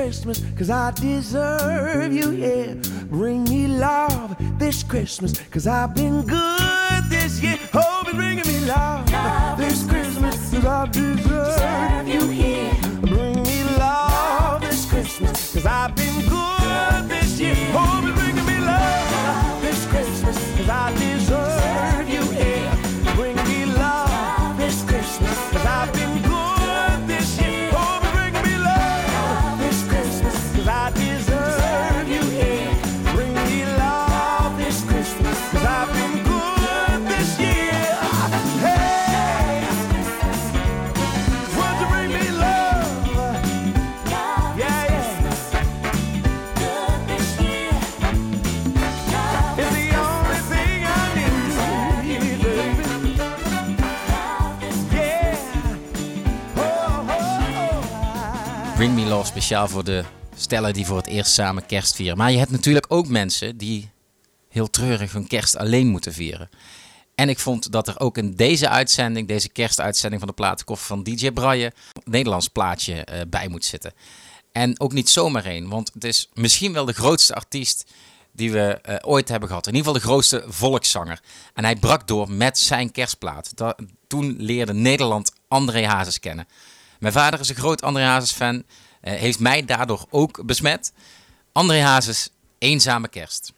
Christmas. 0.04 0.42
Cause 0.54 0.68
I 0.68 0.90
deserve 0.90 2.12
you 2.12 2.28
here. 2.28 2.74
Bring 3.08 3.44
me 3.44 3.66
love 3.68 4.36
this 4.58 4.82
Christmas. 4.82 5.40
Cause 5.50 5.66
I've 5.66 5.94
been 5.94 6.20
good 6.26 7.04
this 7.08 7.42
year. 7.42 7.58
Oh, 7.72 7.80
Hope 7.80 8.08
you're 8.08 8.14
bringing 8.14 8.46
me 8.46 8.60
love, 8.66 9.56
this 9.56 9.88
Christmas. 9.88 10.36
Cause 10.52 10.66
I 10.66 10.86
deserve 10.88 12.06
you 12.06 12.28
here. 12.28 12.74
Bring 13.00 13.42
me 13.44 13.64
love 13.78 14.60
this 14.60 14.84
Christmas. 14.90 15.54
Cause 15.54 15.64
I've 15.64 15.96
been 15.96 16.28
good 16.28 16.33
Bring 58.84 58.98
Me 58.98 59.10
Love 59.10 59.26
speciaal 59.26 59.68
voor 59.68 59.84
de 59.84 60.04
stellen 60.36 60.72
die 60.72 60.86
voor 60.86 60.96
het 60.96 61.06
eerst 61.06 61.32
samen 61.32 61.66
kerst 61.66 61.94
vieren. 61.94 62.16
Maar 62.16 62.30
je 62.30 62.38
hebt 62.38 62.50
natuurlijk 62.50 62.86
ook 62.88 63.08
mensen 63.08 63.56
die 63.56 63.90
heel 64.48 64.70
treurig 64.70 65.12
hun 65.12 65.26
kerst 65.26 65.56
alleen 65.56 65.86
moeten 65.86 66.12
vieren. 66.12 66.48
En 67.14 67.28
ik 67.28 67.38
vond 67.38 67.72
dat 67.72 67.88
er 67.88 68.00
ook 68.00 68.18
in 68.18 68.34
deze 68.34 68.68
uitzending, 68.68 69.28
deze 69.28 69.48
kerstuitzending 69.48 70.20
van 70.20 70.30
de 70.30 70.36
platenkoffer 70.36 70.86
van 70.86 71.02
DJ 71.02 71.30
Braille, 71.30 71.64
een 71.92 72.10
Nederlands 72.10 72.48
plaatje 72.48 73.04
eh, 73.04 73.20
bij 73.28 73.48
moet 73.48 73.64
zitten. 73.64 73.92
En 74.52 74.80
ook 74.80 74.92
niet 74.92 75.10
zomaar 75.10 75.44
één, 75.44 75.68
want 75.68 75.90
het 75.94 76.04
is 76.04 76.28
misschien 76.32 76.72
wel 76.72 76.84
de 76.84 76.92
grootste 76.92 77.34
artiest 77.34 77.90
die 78.32 78.52
we 78.52 78.78
eh, 78.82 78.96
ooit 79.00 79.28
hebben 79.28 79.48
gehad. 79.48 79.66
In 79.66 79.74
ieder 79.74 79.86
geval 79.86 80.02
de 80.02 80.08
grootste 80.08 80.44
volkszanger. 80.46 81.20
En 81.54 81.64
hij 81.64 81.76
brak 81.76 82.06
door 82.06 82.30
met 82.30 82.58
zijn 82.58 82.92
kerstplaat. 82.92 83.52
Toen 84.06 84.36
leerde 84.38 84.74
Nederland 84.74 85.32
André 85.48 85.86
Hazes 85.86 86.20
kennen. 86.20 86.46
Mijn 87.04 87.16
vader 87.16 87.40
is 87.40 87.48
een 87.48 87.54
groot 87.54 87.82
André 87.82 88.02
Hazes 88.02 88.32
fan. 88.32 88.62
eh, 89.00 89.14
heeft 89.14 89.38
mij 89.38 89.64
daardoor 89.64 90.06
ook 90.10 90.46
besmet. 90.46 90.92
André 91.52 91.80
Hazes, 91.80 92.30
Eenzame 92.58 93.08
Kerst. 93.08 93.52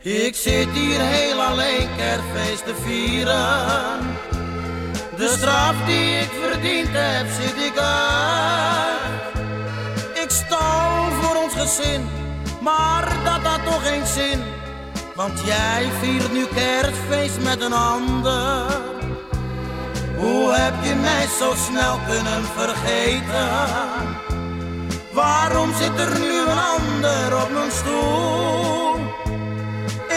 Ik 0.00 0.36
zit 0.36 0.68
hier 0.68 1.00
heel 1.00 1.42
alleen 1.42 1.88
kerstfeest 1.96 2.64
te 2.64 2.74
vieren. 2.74 3.98
De 5.16 5.28
straf 5.38 5.74
die 5.86 6.18
ik 6.18 6.30
verdiend 6.42 6.88
heb, 6.90 7.26
zit 7.40 7.56
ik 7.64 7.78
uit. 7.78 9.38
Ik 10.22 10.30
stal 10.30 11.10
voor 11.20 11.42
ons 11.42 11.54
gezin, 11.54 12.08
maar 12.60 13.08
dat 13.24 13.52
had 13.52 13.64
toch 13.64 13.88
geen 13.88 14.06
zin. 14.06 14.42
Want 15.14 15.40
jij 15.44 15.90
viert 16.00 16.32
nu 16.32 16.46
kerstfeest 16.46 17.40
met 17.42 17.60
een 17.60 17.72
ander. 17.72 18.66
Hoe 20.16 20.52
heb 20.52 20.74
je 20.82 20.94
mij 20.94 21.26
zo 21.38 21.54
snel 21.54 21.98
kunnen 22.06 22.44
vergeten? 22.56 23.48
Waarom 25.12 25.74
zit 25.74 25.98
er 25.98 26.18
nu 26.18 26.40
een 26.40 26.58
ander 26.58 27.42
op 27.42 27.50
mijn 27.50 27.70
stoel? 27.70 29.07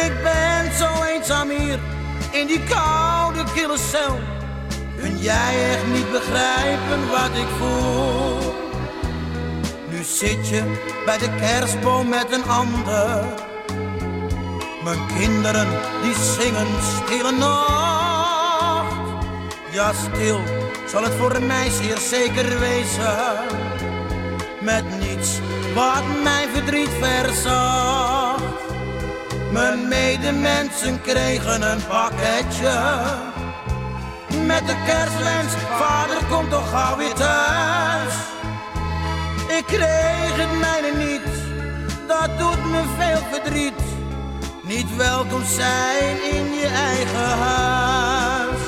Ik 0.05 0.23
ben 0.23 0.73
zo 0.77 1.03
eenzaam 1.03 1.49
hier 1.49 1.79
in 2.31 2.47
die 2.47 2.63
koude 2.63 3.43
kille 3.53 3.77
cel. 3.77 4.19
Kun 4.97 5.17
jij 5.17 5.71
echt 5.71 5.87
niet 5.93 6.11
begrijpen 6.11 7.09
wat 7.09 7.37
ik 7.37 7.47
voel? 7.57 8.55
Nu 9.89 10.03
zit 10.03 10.49
je 10.49 10.63
bij 11.05 11.17
de 11.17 11.29
kerstboom 11.39 12.09
met 12.09 12.27
een 12.31 12.49
ander. 12.49 13.23
Mijn 14.83 15.07
kinderen 15.17 15.67
die 16.01 16.15
zingen 16.15 16.67
stille 16.81 17.31
nacht. 17.31 18.95
Ja, 19.71 19.91
stil 19.93 20.39
zal 20.87 21.03
het 21.03 21.13
voor 21.13 21.41
mij 21.41 21.69
zeer 21.69 21.97
zeker 21.97 22.59
wezen. 22.59 23.17
Met 24.61 24.83
niets 24.99 25.39
wat 25.73 26.03
mijn 26.23 26.49
verdriet 26.49 26.89
verzacht. 26.99 28.10
Mijn 29.51 29.87
medemensen 29.87 31.01
kregen 31.01 31.71
een 31.71 31.85
pakketje. 31.87 32.79
Met 34.45 34.67
de 34.67 34.75
kerstwens, 34.85 35.53
vader 35.77 36.17
komt 36.29 36.49
toch 36.49 36.69
gauw 36.69 36.97
weer 36.97 37.13
thuis. 37.13 38.13
Ik 39.57 39.63
kreeg 39.65 40.35
het 40.35 40.59
mijne 40.59 41.05
niet, 41.05 41.31
dat 42.07 42.37
doet 42.37 42.65
me 42.71 42.83
veel 42.97 43.21
verdriet. 43.31 43.81
Niet 44.63 44.95
welkom 44.95 45.43
zijn 45.45 46.23
in 46.31 46.53
je 46.53 46.67
eigen 46.67 47.37
huis. 47.37 48.59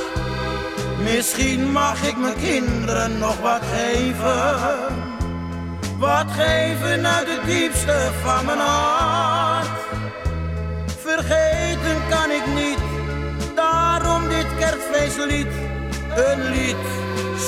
Misschien 1.03 1.71
mag 1.71 2.03
ik 2.03 2.17
mijn 2.17 2.36
kinderen 2.36 3.17
nog 3.17 3.39
wat 3.39 3.61
geven. 3.73 5.01
Wat 5.97 6.31
geven 6.31 7.07
uit 7.07 7.27
het 7.27 7.45
diepste 7.45 8.11
van 8.23 8.45
mijn 8.45 8.59
hart. 8.59 9.52
Vergeten 11.16 11.97
kan 12.09 12.32
ik 12.32 12.45
niet, 12.55 12.78
daarom 13.55 14.28
dit 14.28 14.45
kerstfeestlied. 14.57 15.47
Een 16.16 16.49
lied 16.49 16.76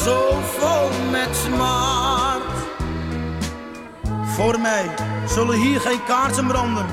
zo 0.03 0.41
vol 0.57 1.09
met 1.11 1.35
smart. 1.35 2.41
Voor 4.25 4.59
mij 4.59 4.89
zullen 5.27 5.55
hier 5.55 5.79
geen 5.81 6.03
kaarsen 6.07 6.47
branden. 6.47 6.85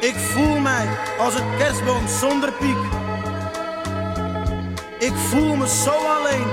Ik 0.00 0.14
voel 0.14 0.58
mij 0.58 0.88
als 1.18 1.34
een 1.34 1.56
kerstboom 1.58 2.08
zonder 2.08 2.52
piek. 2.52 2.78
Ik 4.98 5.14
voel 5.28 5.56
me 5.56 5.68
zo 5.68 5.90
alleen. 5.90 6.48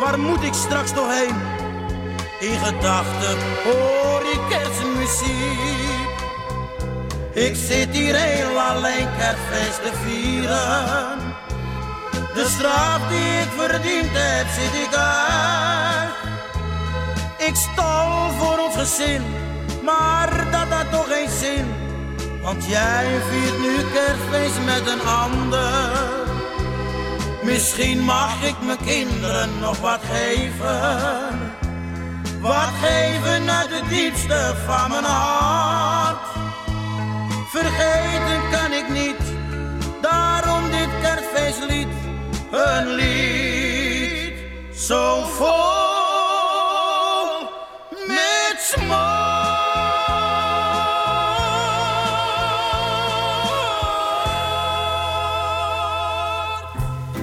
Waar 0.00 0.18
moet 0.18 0.42
ik 0.42 0.54
straks 0.54 0.92
nog 0.92 1.18
heen? 1.18 1.36
In 2.40 2.58
gedachten 2.58 3.38
hoor 3.64 4.20
ik 4.20 4.40
kerstmuziek. 4.48 5.95
Ik 7.36 7.56
zit 7.56 7.88
hier 7.90 8.14
heel 8.14 8.60
alleen 8.60 9.08
kerstfeest 9.18 9.82
te 9.82 9.92
vieren. 10.04 11.18
De 12.34 12.46
straf 12.48 13.08
die 13.08 13.40
ik 13.40 13.48
verdiend 13.56 14.10
heb, 14.12 14.46
zit 14.58 14.74
ik 14.86 14.94
uit. 14.94 16.14
Ik 17.48 17.54
stal 17.54 18.30
voor 18.30 18.58
ons 18.58 18.76
gezin, 18.76 19.22
maar 19.82 20.50
dat 20.50 20.68
had 20.68 20.90
toch 20.90 21.08
geen 21.08 21.28
zin. 21.40 21.66
Want 22.42 22.64
jij 22.66 23.06
viert 23.30 23.58
nu 23.58 23.76
kerstfeest 23.92 24.64
met 24.64 24.86
een 24.86 25.06
ander. 25.06 25.92
Misschien 27.42 28.04
mag 28.04 28.42
ik 28.42 28.54
mijn 28.66 28.84
kinderen 28.84 29.58
nog 29.60 29.80
wat 29.80 30.00
geven. 30.12 31.50
Wat 32.40 32.70
geven 32.82 33.50
uit 33.50 33.70
het 33.70 33.88
diepste 33.88 34.54
van 34.66 34.90
mijn 34.90 35.04
hart. 35.04 36.35
Vergeten 37.56 38.50
kan 38.50 38.72
ik 38.72 38.88
niet, 38.88 39.32
daarom 40.00 40.70
dit 40.70 40.88
kerstfeestlied. 41.02 41.88
Een 42.50 42.86
lied 42.86 44.34
zo 44.74 45.24
vol 45.24 45.85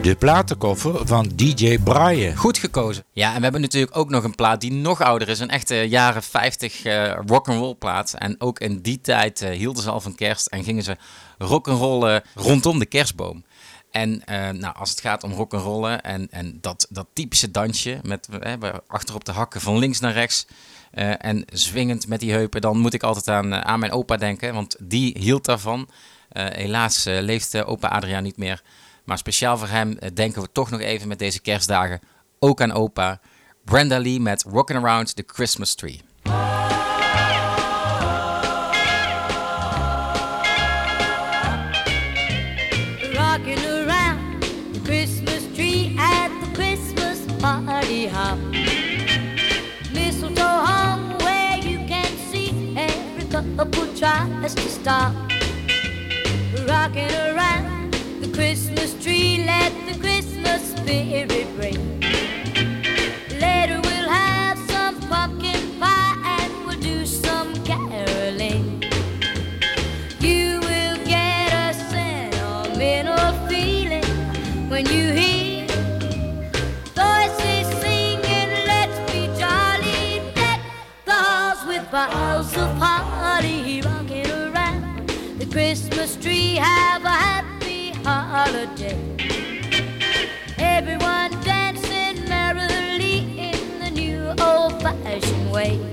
De 0.04 0.16
platenkoffer 0.16 1.08
van 1.08 1.32
DJ 1.36 1.78
Brian. 1.80 2.36
Goed 2.36 2.58
gekozen. 2.58 3.04
Ja, 3.12 3.30
en 3.30 3.38
we 3.38 3.44
hebben 3.44 3.62
natuurlijk 3.62 3.98
ook 3.98 4.10
nog 4.10 4.24
een 4.24 4.36
plaat 4.36 4.62
die 4.62 4.72
nog 4.72 5.02
ouder 5.02 5.30
is. 5.30 5.40
Een 5.40 5.50
echte 5.50 5.76
jaren 5.76 6.24
50 6.24 6.84
eh 6.84 7.14
rock'n'roll 7.26 7.76
plaat. 7.76 8.14
En 8.14 8.36
ook 8.42 8.60
in 8.60 8.82
die 8.82 9.02
tijd 9.02 9.42
eh, 9.42 9.50
hielden 9.50 9.84
ze 9.84 9.90
al 9.90 10.02
van 10.02 10.16
kerst 10.16 10.48
en 10.48 10.64
gingen 10.64 10.84
ze 10.84 10.98
rock'n'rollen 11.38 12.24
rondom 12.36 12.80
de 12.80 12.86
kerstboom. 12.86 13.44
En 13.92 14.26
eh, 14.26 14.50
nou, 14.50 14.76
als 14.76 14.90
het 14.90 15.02
gaat 15.02 15.24
om 15.24 15.32
rock'n'rollen 15.32 16.02
en, 16.02 16.28
en 16.32 16.58
dat, 16.62 16.88
dat 16.90 17.08
typische 17.14 17.52
dansje 17.52 18.00
met 18.02 18.28
eh, 18.40 18.54
achter 18.88 19.16
op 19.16 19.26
de 19.26 19.32
hakken 19.32 19.62
van 19.62 19.78
links 19.78 20.00
naar 20.00 20.14
rechts 20.14 20.48
en 21.18 21.46
zwingend 21.54 22.08
met 22.08 22.20
die 22.20 22.32
heupen, 22.32 22.62
dan 22.62 22.78
moet 22.78 22.94
ik 22.94 23.04
altijd 23.04 23.28
aan, 23.28 23.54
aan 23.54 23.80
mijn 23.80 23.92
opa 23.92 24.18
denken, 24.18 24.54
want 24.54 24.76
die 24.80 25.18
hield 25.20 25.46
daarvan. 25.46 25.90
Helaas 26.34 27.04
leeft 27.04 27.64
opa 27.64 27.88
Adriaan 27.88 28.24
niet 28.24 28.38
meer. 28.38 28.62
Maar 29.04 29.18
speciaal 29.18 29.58
voor 29.58 29.68
hem 29.68 29.98
eh, 29.98 30.10
denken 30.14 30.42
we 30.42 30.52
toch 30.52 30.70
nog 30.70 30.80
even 30.80 31.08
met 31.08 31.20
deze 31.20 31.42
kerstdagen 31.42 32.00
ook 32.40 32.62
aan 32.62 32.72
opa. 32.72 33.20
Brenda 33.64 34.00
Lee 34.00 34.20
met 34.20 34.44
Rockin' 34.44 34.78
Around 34.78 35.16
the 35.16 35.24
Christmas 35.28 35.76
Tree. 35.76 36.02
rocking 43.34 43.66
around 43.66 44.44
the 44.74 44.80
Christmas 44.86 45.48
tree 45.56 45.96
at 45.98 46.30
the 46.42 46.54
Christmas 46.54 47.20
party 47.42 48.06
hop. 48.06 48.38
Mistletoe 49.92 50.66
hung 50.70 51.18
where 51.20 51.58
you 51.58 51.80
can 51.88 52.06
see 52.32 52.76
every 52.78 53.26
couple 53.30 53.88
tries 53.96 54.54
to 54.54 54.70
stop. 54.70 55.14
Rocking 56.68 57.12
around 57.12 57.33
Christmas 58.54 58.94
tree, 59.04 59.44
let 59.48 59.74
the 59.88 60.00
Christmas 60.00 60.76
spirit 60.76 61.48
ring. 61.58 62.00
Later 63.42 63.82
we'll 63.82 64.10
have 64.10 64.60
some 64.70 65.00
pumpkin 65.10 65.80
pie 65.80 66.16
and 66.40 66.68
we'll 66.68 66.80
do 66.80 67.04
some 67.04 67.56
caroling. 67.66 68.84
You 70.20 70.60
will 70.60 70.98
get 71.04 71.50
a 71.52 71.74
sentimental 71.90 73.34
feeling 73.48 74.06
when 74.70 74.86
you 74.86 75.12
hear 75.14 75.66
voices 76.94 77.66
singing, 77.82 78.52
let's 78.70 79.00
be 79.12 79.26
jolly. 79.42 80.22
The 81.06 81.18
halls 81.26 81.66
with 81.66 81.90
boughs 81.90 82.56
of 82.56 82.78
holly 82.78 83.82
rocking 83.82 84.30
around 84.30 85.10
the 85.40 85.48
Christmas 85.48 86.16
tree. 86.18 86.58
Have 86.58 87.04
a 87.04 87.10
happy 87.10 87.53
holiday. 88.06 88.98
Everyone 90.58 91.32
dancing 91.44 92.28
merrily 92.28 93.20
in 93.38 93.80
the 93.80 93.92
new 93.92 94.34
old-fashioned 94.42 95.52
way. 95.52 95.93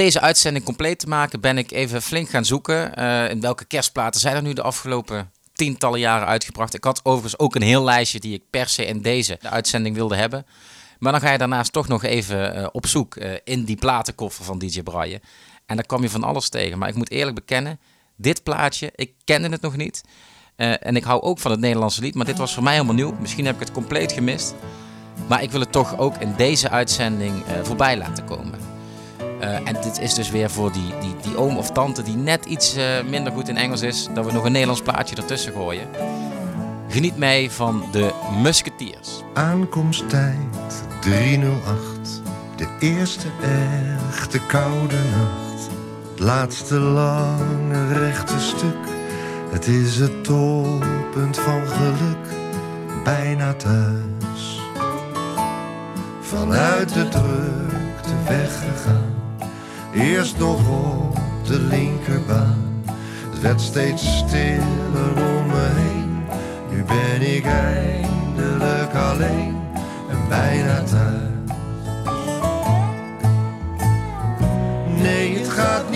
Deze 0.00 0.20
uitzending 0.20 0.64
compleet 0.64 0.98
te 0.98 1.08
maken 1.08 1.40
ben 1.40 1.58
ik 1.58 1.70
even 1.72 2.02
flink 2.02 2.28
gaan 2.28 2.44
zoeken. 2.44 2.96
eh, 2.96 3.30
in 3.30 3.40
welke 3.40 3.64
kerstplaten 3.64 4.20
zijn 4.20 4.36
er 4.36 4.42
nu 4.42 4.52
de 4.52 4.62
afgelopen 4.62 5.30
tientallen 5.52 6.00
jaren 6.00 6.26
uitgebracht. 6.26 6.74
Ik 6.74 6.84
had 6.84 7.00
overigens 7.02 7.38
ook 7.38 7.54
een 7.54 7.62
heel 7.62 7.84
lijstje 7.84 8.20
die 8.20 8.34
ik 8.34 8.42
per 8.50 8.68
se 8.68 8.86
in 8.86 9.02
deze 9.02 9.38
de 9.40 9.48
uitzending 9.48 9.94
wilde 9.94 10.16
hebben. 10.16 10.46
Maar 10.98 11.12
dan 11.12 11.20
ga 11.20 11.32
je 11.32 11.38
daarnaast 11.38 11.72
toch 11.72 11.88
nog 11.88 12.02
even 12.02 12.54
eh, 12.54 12.66
op 12.72 12.86
zoek 12.86 13.16
eh, 13.16 13.30
in 13.44 13.64
die 13.64 13.76
platenkoffer 13.76 14.44
van 14.44 14.58
DJ 14.58 14.82
Braille. 14.82 15.20
En 15.66 15.76
daar 15.76 15.86
kwam 15.86 16.02
je 16.02 16.10
van 16.10 16.24
alles 16.24 16.48
tegen. 16.48 16.78
Maar 16.78 16.88
ik 16.88 16.94
moet 16.94 17.10
eerlijk 17.10 17.36
bekennen, 17.36 17.80
dit 18.16 18.42
plaatje, 18.42 18.92
ik 18.94 19.12
kende 19.24 19.48
het 19.48 19.60
nog 19.60 19.76
niet. 19.76 20.02
En 20.56 20.96
ik 20.96 21.04
hou 21.04 21.22
ook 21.22 21.38
van 21.38 21.50
het 21.50 21.60
Nederlandse 21.60 22.00
lied, 22.00 22.14
maar 22.14 22.26
dit 22.26 22.38
was 22.38 22.54
voor 22.54 22.62
mij 22.62 22.72
helemaal 22.72 22.94
nieuw. 22.94 23.14
Misschien 23.20 23.44
heb 23.44 23.54
ik 23.54 23.60
het 23.60 23.72
compleet 23.72 24.12
gemist. 24.12 24.54
Maar 25.28 25.42
ik 25.42 25.50
wil 25.50 25.60
het 25.60 25.72
toch 25.72 25.98
ook 25.98 26.16
in 26.16 26.34
deze 26.36 26.70
uitzending 26.70 27.44
voorbij 27.62 27.96
laten 27.96 28.24
komen. 28.24 28.79
Eh, 29.40 29.54
en 29.54 29.76
dit 29.82 30.00
is 30.00 30.14
dus 30.14 30.30
weer 30.30 30.50
voor 30.50 30.72
die, 30.72 30.92
die, 31.00 31.14
die 31.22 31.36
oom 31.36 31.56
of 31.56 31.70
tante 31.70 32.02
die 32.02 32.16
net 32.16 32.44
iets 32.44 32.76
eh, 32.76 32.84
minder 33.08 33.32
goed 33.32 33.48
in 33.48 33.56
Engels 33.56 33.82
is, 33.82 34.08
dat 34.14 34.26
we 34.26 34.32
nog 34.32 34.44
een 34.44 34.52
Nederlands 34.52 34.82
plaatje 34.82 35.16
ertussen 35.16 35.52
gooien. 35.52 35.88
Geniet 36.88 37.16
mee 37.16 37.50
van 37.50 37.84
de 37.92 38.10
Musketeers. 38.42 39.22
Aankomsttijd 39.34 40.84
308. 41.00 42.22
De 42.56 42.68
eerste 42.80 43.26
echte 44.08 44.46
koude 44.46 44.96
nacht. 44.96 45.68
Het 46.10 46.20
laatste 46.20 46.78
lange 46.78 47.92
rechte 47.92 48.40
stuk. 48.40 48.86
Het 49.50 49.66
is 49.66 49.96
het 49.96 50.24
toppunt 50.24 51.38
van 51.38 51.66
geluk. 51.66 52.26
Bijna 53.04 53.54
thuis. 53.54 54.60
Vanuit 56.20 56.94
de 56.94 57.08
drukte 57.08 58.14
weggegaan. 58.26 59.19
Eerst 59.94 60.38
nog 60.38 60.68
op 60.68 61.18
de 61.46 61.60
linkerbaan. 61.60 62.84
Het 63.30 63.40
werd 63.40 63.60
steeds 63.60 64.16
stiller 64.16 65.12
om 65.16 65.46
me 65.46 65.68
heen. 65.74 66.22
Nu 66.70 66.84
ben 66.84 67.34
ik 67.34 67.44
eindelijk 67.44 68.94
alleen 68.94 69.56
en 70.10 70.28
bijna 70.28 70.82
thuis. 70.82 71.28
Nee, 75.02 75.38
het 75.38 75.48
gaat 75.48 75.89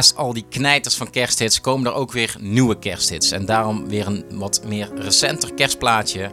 Naast 0.00 0.16
al 0.16 0.32
die 0.32 0.44
knijters 0.48 0.94
van 0.96 1.10
kersthits 1.10 1.60
komen 1.60 1.86
er 1.86 1.92
ook 1.92 2.12
weer 2.12 2.36
nieuwe 2.38 2.78
kersthits. 2.78 3.30
En 3.30 3.44
daarom 3.44 3.88
weer 3.88 4.06
een 4.06 4.24
wat 4.30 4.60
meer 4.66 4.88
recenter 4.94 5.54
kerstplaatje. 5.54 6.30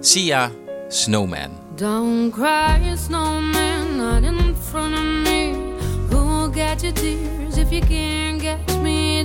Sia 0.00 0.50
Snowman. 0.88 1.50
Don't 1.74 2.32
cry, 2.32 2.96
snowman, 2.96 4.24
in 4.24 4.56
front 4.70 4.94
of 4.94 5.02
me. 5.02 5.66
Get 6.52 6.80
your 6.80 6.94
tears 6.94 7.56
if 7.56 7.70
you 7.70 7.80
catch 7.80 8.82
me? 8.82 9.24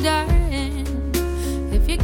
If 1.71 1.87
you 1.87 1.97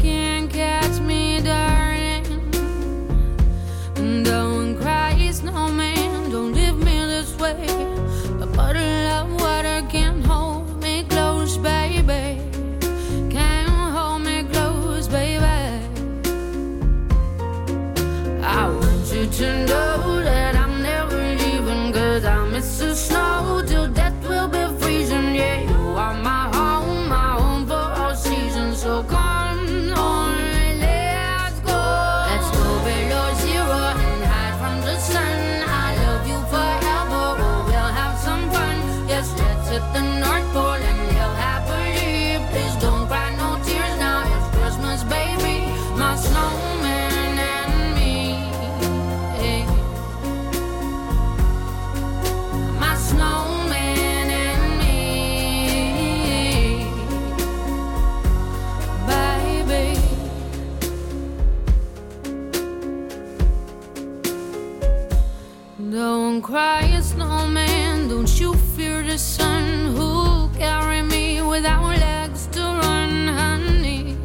crying 66.50 67.00
snowman, 67.04 68.08
don't 68.08 68.39
you 68.39 68.56
fear 68.76 69.04
the 69.04 69.20
sun? 69.20 69.93
Who'll 69.95 70.50
carry 70.58 71.04
me 71.04 71.43
without 71.43 71.84
legs 71.84 72.47
to 72.54 72.62
run, 72.62 73.28
honey? 73.28 74.18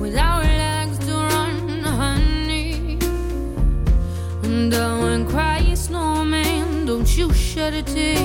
Without 0.00 0.42
legs 0.42 0.98
to 1.06 1.12
run, 1.12 1.80
honey. 1.82 2.98
And 4.42 4.74
uh, 4.74 4.98
oh, 4.98 5.26
crying 5.30 5.76
snowman, 5.76 6.86
don't 6.86 7.16
you 7.16 7.32
shed 7.32 7.74
a 7.74 7.82
tear? 7.82 8.23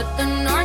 Yes, 0.00 0.08
let's 0.08 0.20
hit 0.20 0.26
the 0.26 0.44
North 0.44 0.59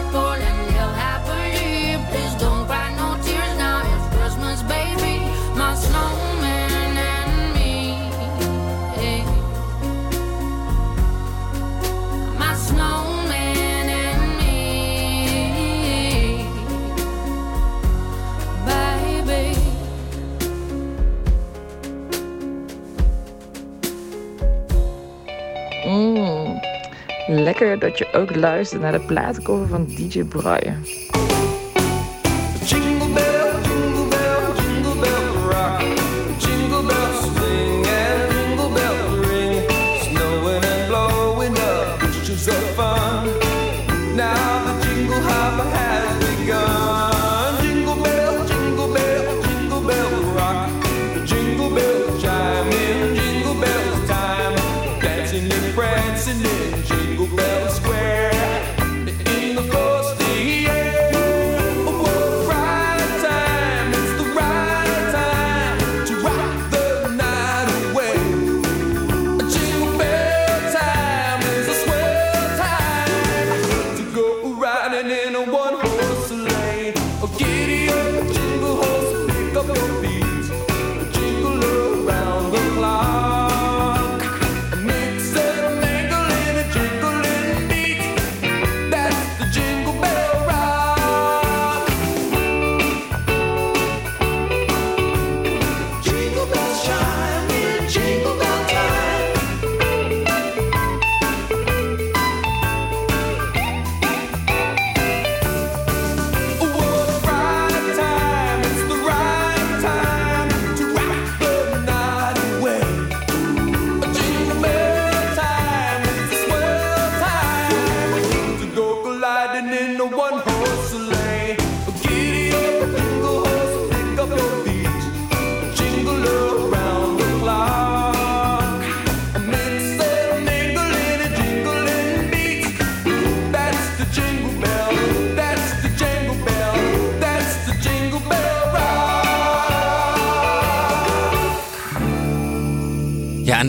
dat 27.80 27.97
je 27.97 28.13
ook 28.13 28.36
luistert 28.36 28.82
naar 28.82 28.91
de 28.91 28.99
platencover 28.99 29.67
van 29.67 29.86
DJ 29.86 30.23
Brian. 30.23 30.84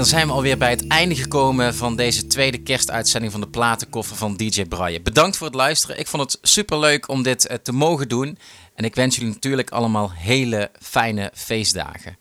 Zijn 0.07 0.26
we 0.26 0.32
alweer 0.32 0.59
bij 0.59 0.70
het 0.70 0.86
einde 0.86 1.14
gekomen 1.14 1.74
van 1.74 1.96
deze 1.96 2.26
tweede 2.26 2.59
kerstuitzending 2.59 3.32
van 3.32 3.40
de 3.40 3.48
platenkoffer 3.48 4.16
van 4.16 4.36
DJ 4.36 4.64
Braille. 4.64 5.00
Bedankt 5.00 5.36
voor 5.36 5.46
het 5.46 5.57
luisteren. 5.57 5.98
Ik 5.98 6.07
vond 6.07 6.22
het 6.22 6.50
super 6.50 6.78
leuk 6.78 7.09
om 7.09 7.22
dit 7.22 7.46
eh, 7.46 7.57
te 7.57 7.72
mogen 7.72 8.09
doen. 8.09 8.38
En 8.74 8.84
ik 8.84 8.94
wens 8.94 9.16
jullie 9.16 9.32
natuurlijk 9.32 9.70
allemaal 9.70 10.12
hele 10.12 10.70
fijne 10.80 11.30
feestdagen. 11.34 12.16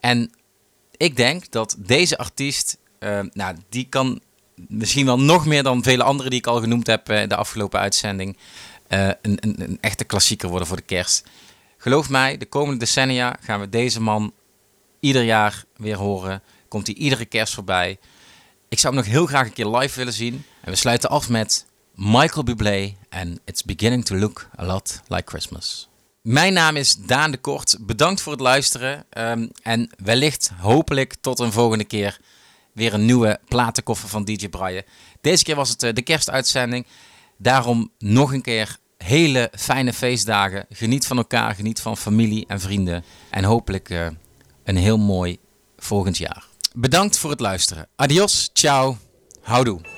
En 0.00 0.30
ik 0.96 1.16
denk 1.16 1.50
dat 1.50 1.76
deze 1.78 2.18
artiest, 2.18 2.78
eh, 2.98 3.20
nou, 3.32 3.56
die 3.68 3.86
kan 3.88 4.20
misschien 4.54 5.06
wel 5.06 5.20
nog 5.20 5.46
meer 5.46 5.62
dan 5.62 5.82
vele 5.82 6.02
anderen 6.02 6.30
die 6.30 6.40
ik 6.40 6.46
al 6.46 6.60
genoemd 6.60 6.86
heb 6.86 7.08
eh, 7.08 7.28
de 7.28 7.36
afgelopen 7.36 7.80
uitzending, 7.80 8.36
een, 8.88 9.16
een, 9.22 9.62
een 9.62 9.78
echte 9.80 10.04
klassieker 10.04 10.48
worden 10.48 10.68
voor 10.68 10.76
de 10.76 10.82
kerst. 10.82 11.28
Geloof 11.78 12.08
mij, 12.08 12.36
de 12.36 12.46
komende 12.46 12.78
decennia 12.78 13.36
gaan 13.40 13.60
we 13.60 13.68
deze 13.68 14.00
man 14.00 14.32
ieder 15.00 15.22
jaar 15.22 15.64
weer 15.76 15.96
horen. 15.96 16.42
Komt 16.68 16.86
hij 16.86 16.96
iedere 16.96 17.24
kerst 17.24 17.54
voorbij. 17.54 17.98
Ik 18.68 18.78
zou 18.78 18.94
hem 18.94 19.04
nog 19.04 19.12
heel 19.12 19.26
graag 19.26 19.46
een 19.46 19.52
keer 19.52 19.76
live 19.76 19.98
willen 19.98 20.12
zien. 20.12 20.44
En 20.60 20.70
we 20.70 20.76
sluiten 20.76 21.10
af 21.10 21.28
met 21.28 21.66
Michael 21.94 22.44
Bublé 22.44 22.94
en 23.08 23.40
It's 23.44 23.64
Beginning 23.64 24.04
to 24.04 24.16
Look 24.16 24.48
a 24.58 24.64
Lot 24.64 25.00
Like 25.06 25.24
Christmas. 25.26 25.88
Mijn 26.22 26.52
naam 26.52 26.76
is 26.76 26.96
Daan 26.96 27.30
de 27.30 27.38
Kort. 27.38 27.76
Bedankt 27.80 28.20
voor 28.20 28.32
het 28.32 28.40
luisteren. 28.40 29.04
Ehm, 29.10 29.48
en 29.62 29.90
wellicht, 29.96 30.50
hopelijk, 30.58 31.14
tot 31.20 31.38
een 31.38 31.52
volgende 31.52 31.84
keer 31.84 32.18
weer 32.72 32.94
een 32.94 33.04
nieuwe 33.04 33.40
platenkoffer 33.48 34.08
van 34.08 34.24
DJ 34.24 34.48
Braille. 34.48 34.84
Deze 35.20 35.44
keer 35.44 35.54
was 35.54 35.68
het 35.68 35.82
eh, 35.82 35.94
de 35.94 36.02
kerstuitzending. 36.02 36.86
Daarom 37.36 37.90
nog 37.98 38.32
een 38.32 38.42
keer 38.42 38.76
hele 38.98 39.50
fijne 39.56 39.92
feestdagen. 39.92 40.66
Geniet 40.70 41.06
van 41.06 41.16
elkaar, 41.16 41.54
geniet 41.54 41.80
van 41.80 41.96
familie 41.96 42.44
en 42.46 42.60
vrienden. 42.60 43.04
En 43.30 43.44
hopelijk 43.44 43.90
eh, 43.90 44.06
een 44.64 44.76
heel 44.76 44.98
mooi 44.98 45.38
volgend 45.76 46.16
jaar. 46.18 46.47
Bedankt 46.80 47.18
voor 47.18 47.30
het 47.30 47.40
luisteren. 47.40 47.88
Adios, 47.96 48.50
ciao, 48.52 48.96
houdoe. 49.42 49.97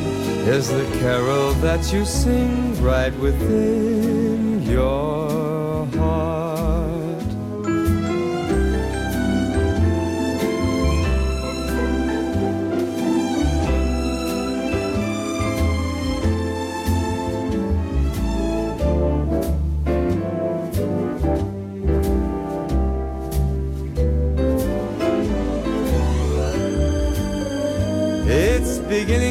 is 0.47 0.69
the 0.69 0.85
carol 0.99 1.53
that 1.61 1.93
you 1.93 2.03
sing 2.03 2.81
right 2.81 3.13
within 3.19 4.61
your 4.63 5.85
heart. 5.97 6.41
It's 28.27 28.79
beginning 28.79 29.30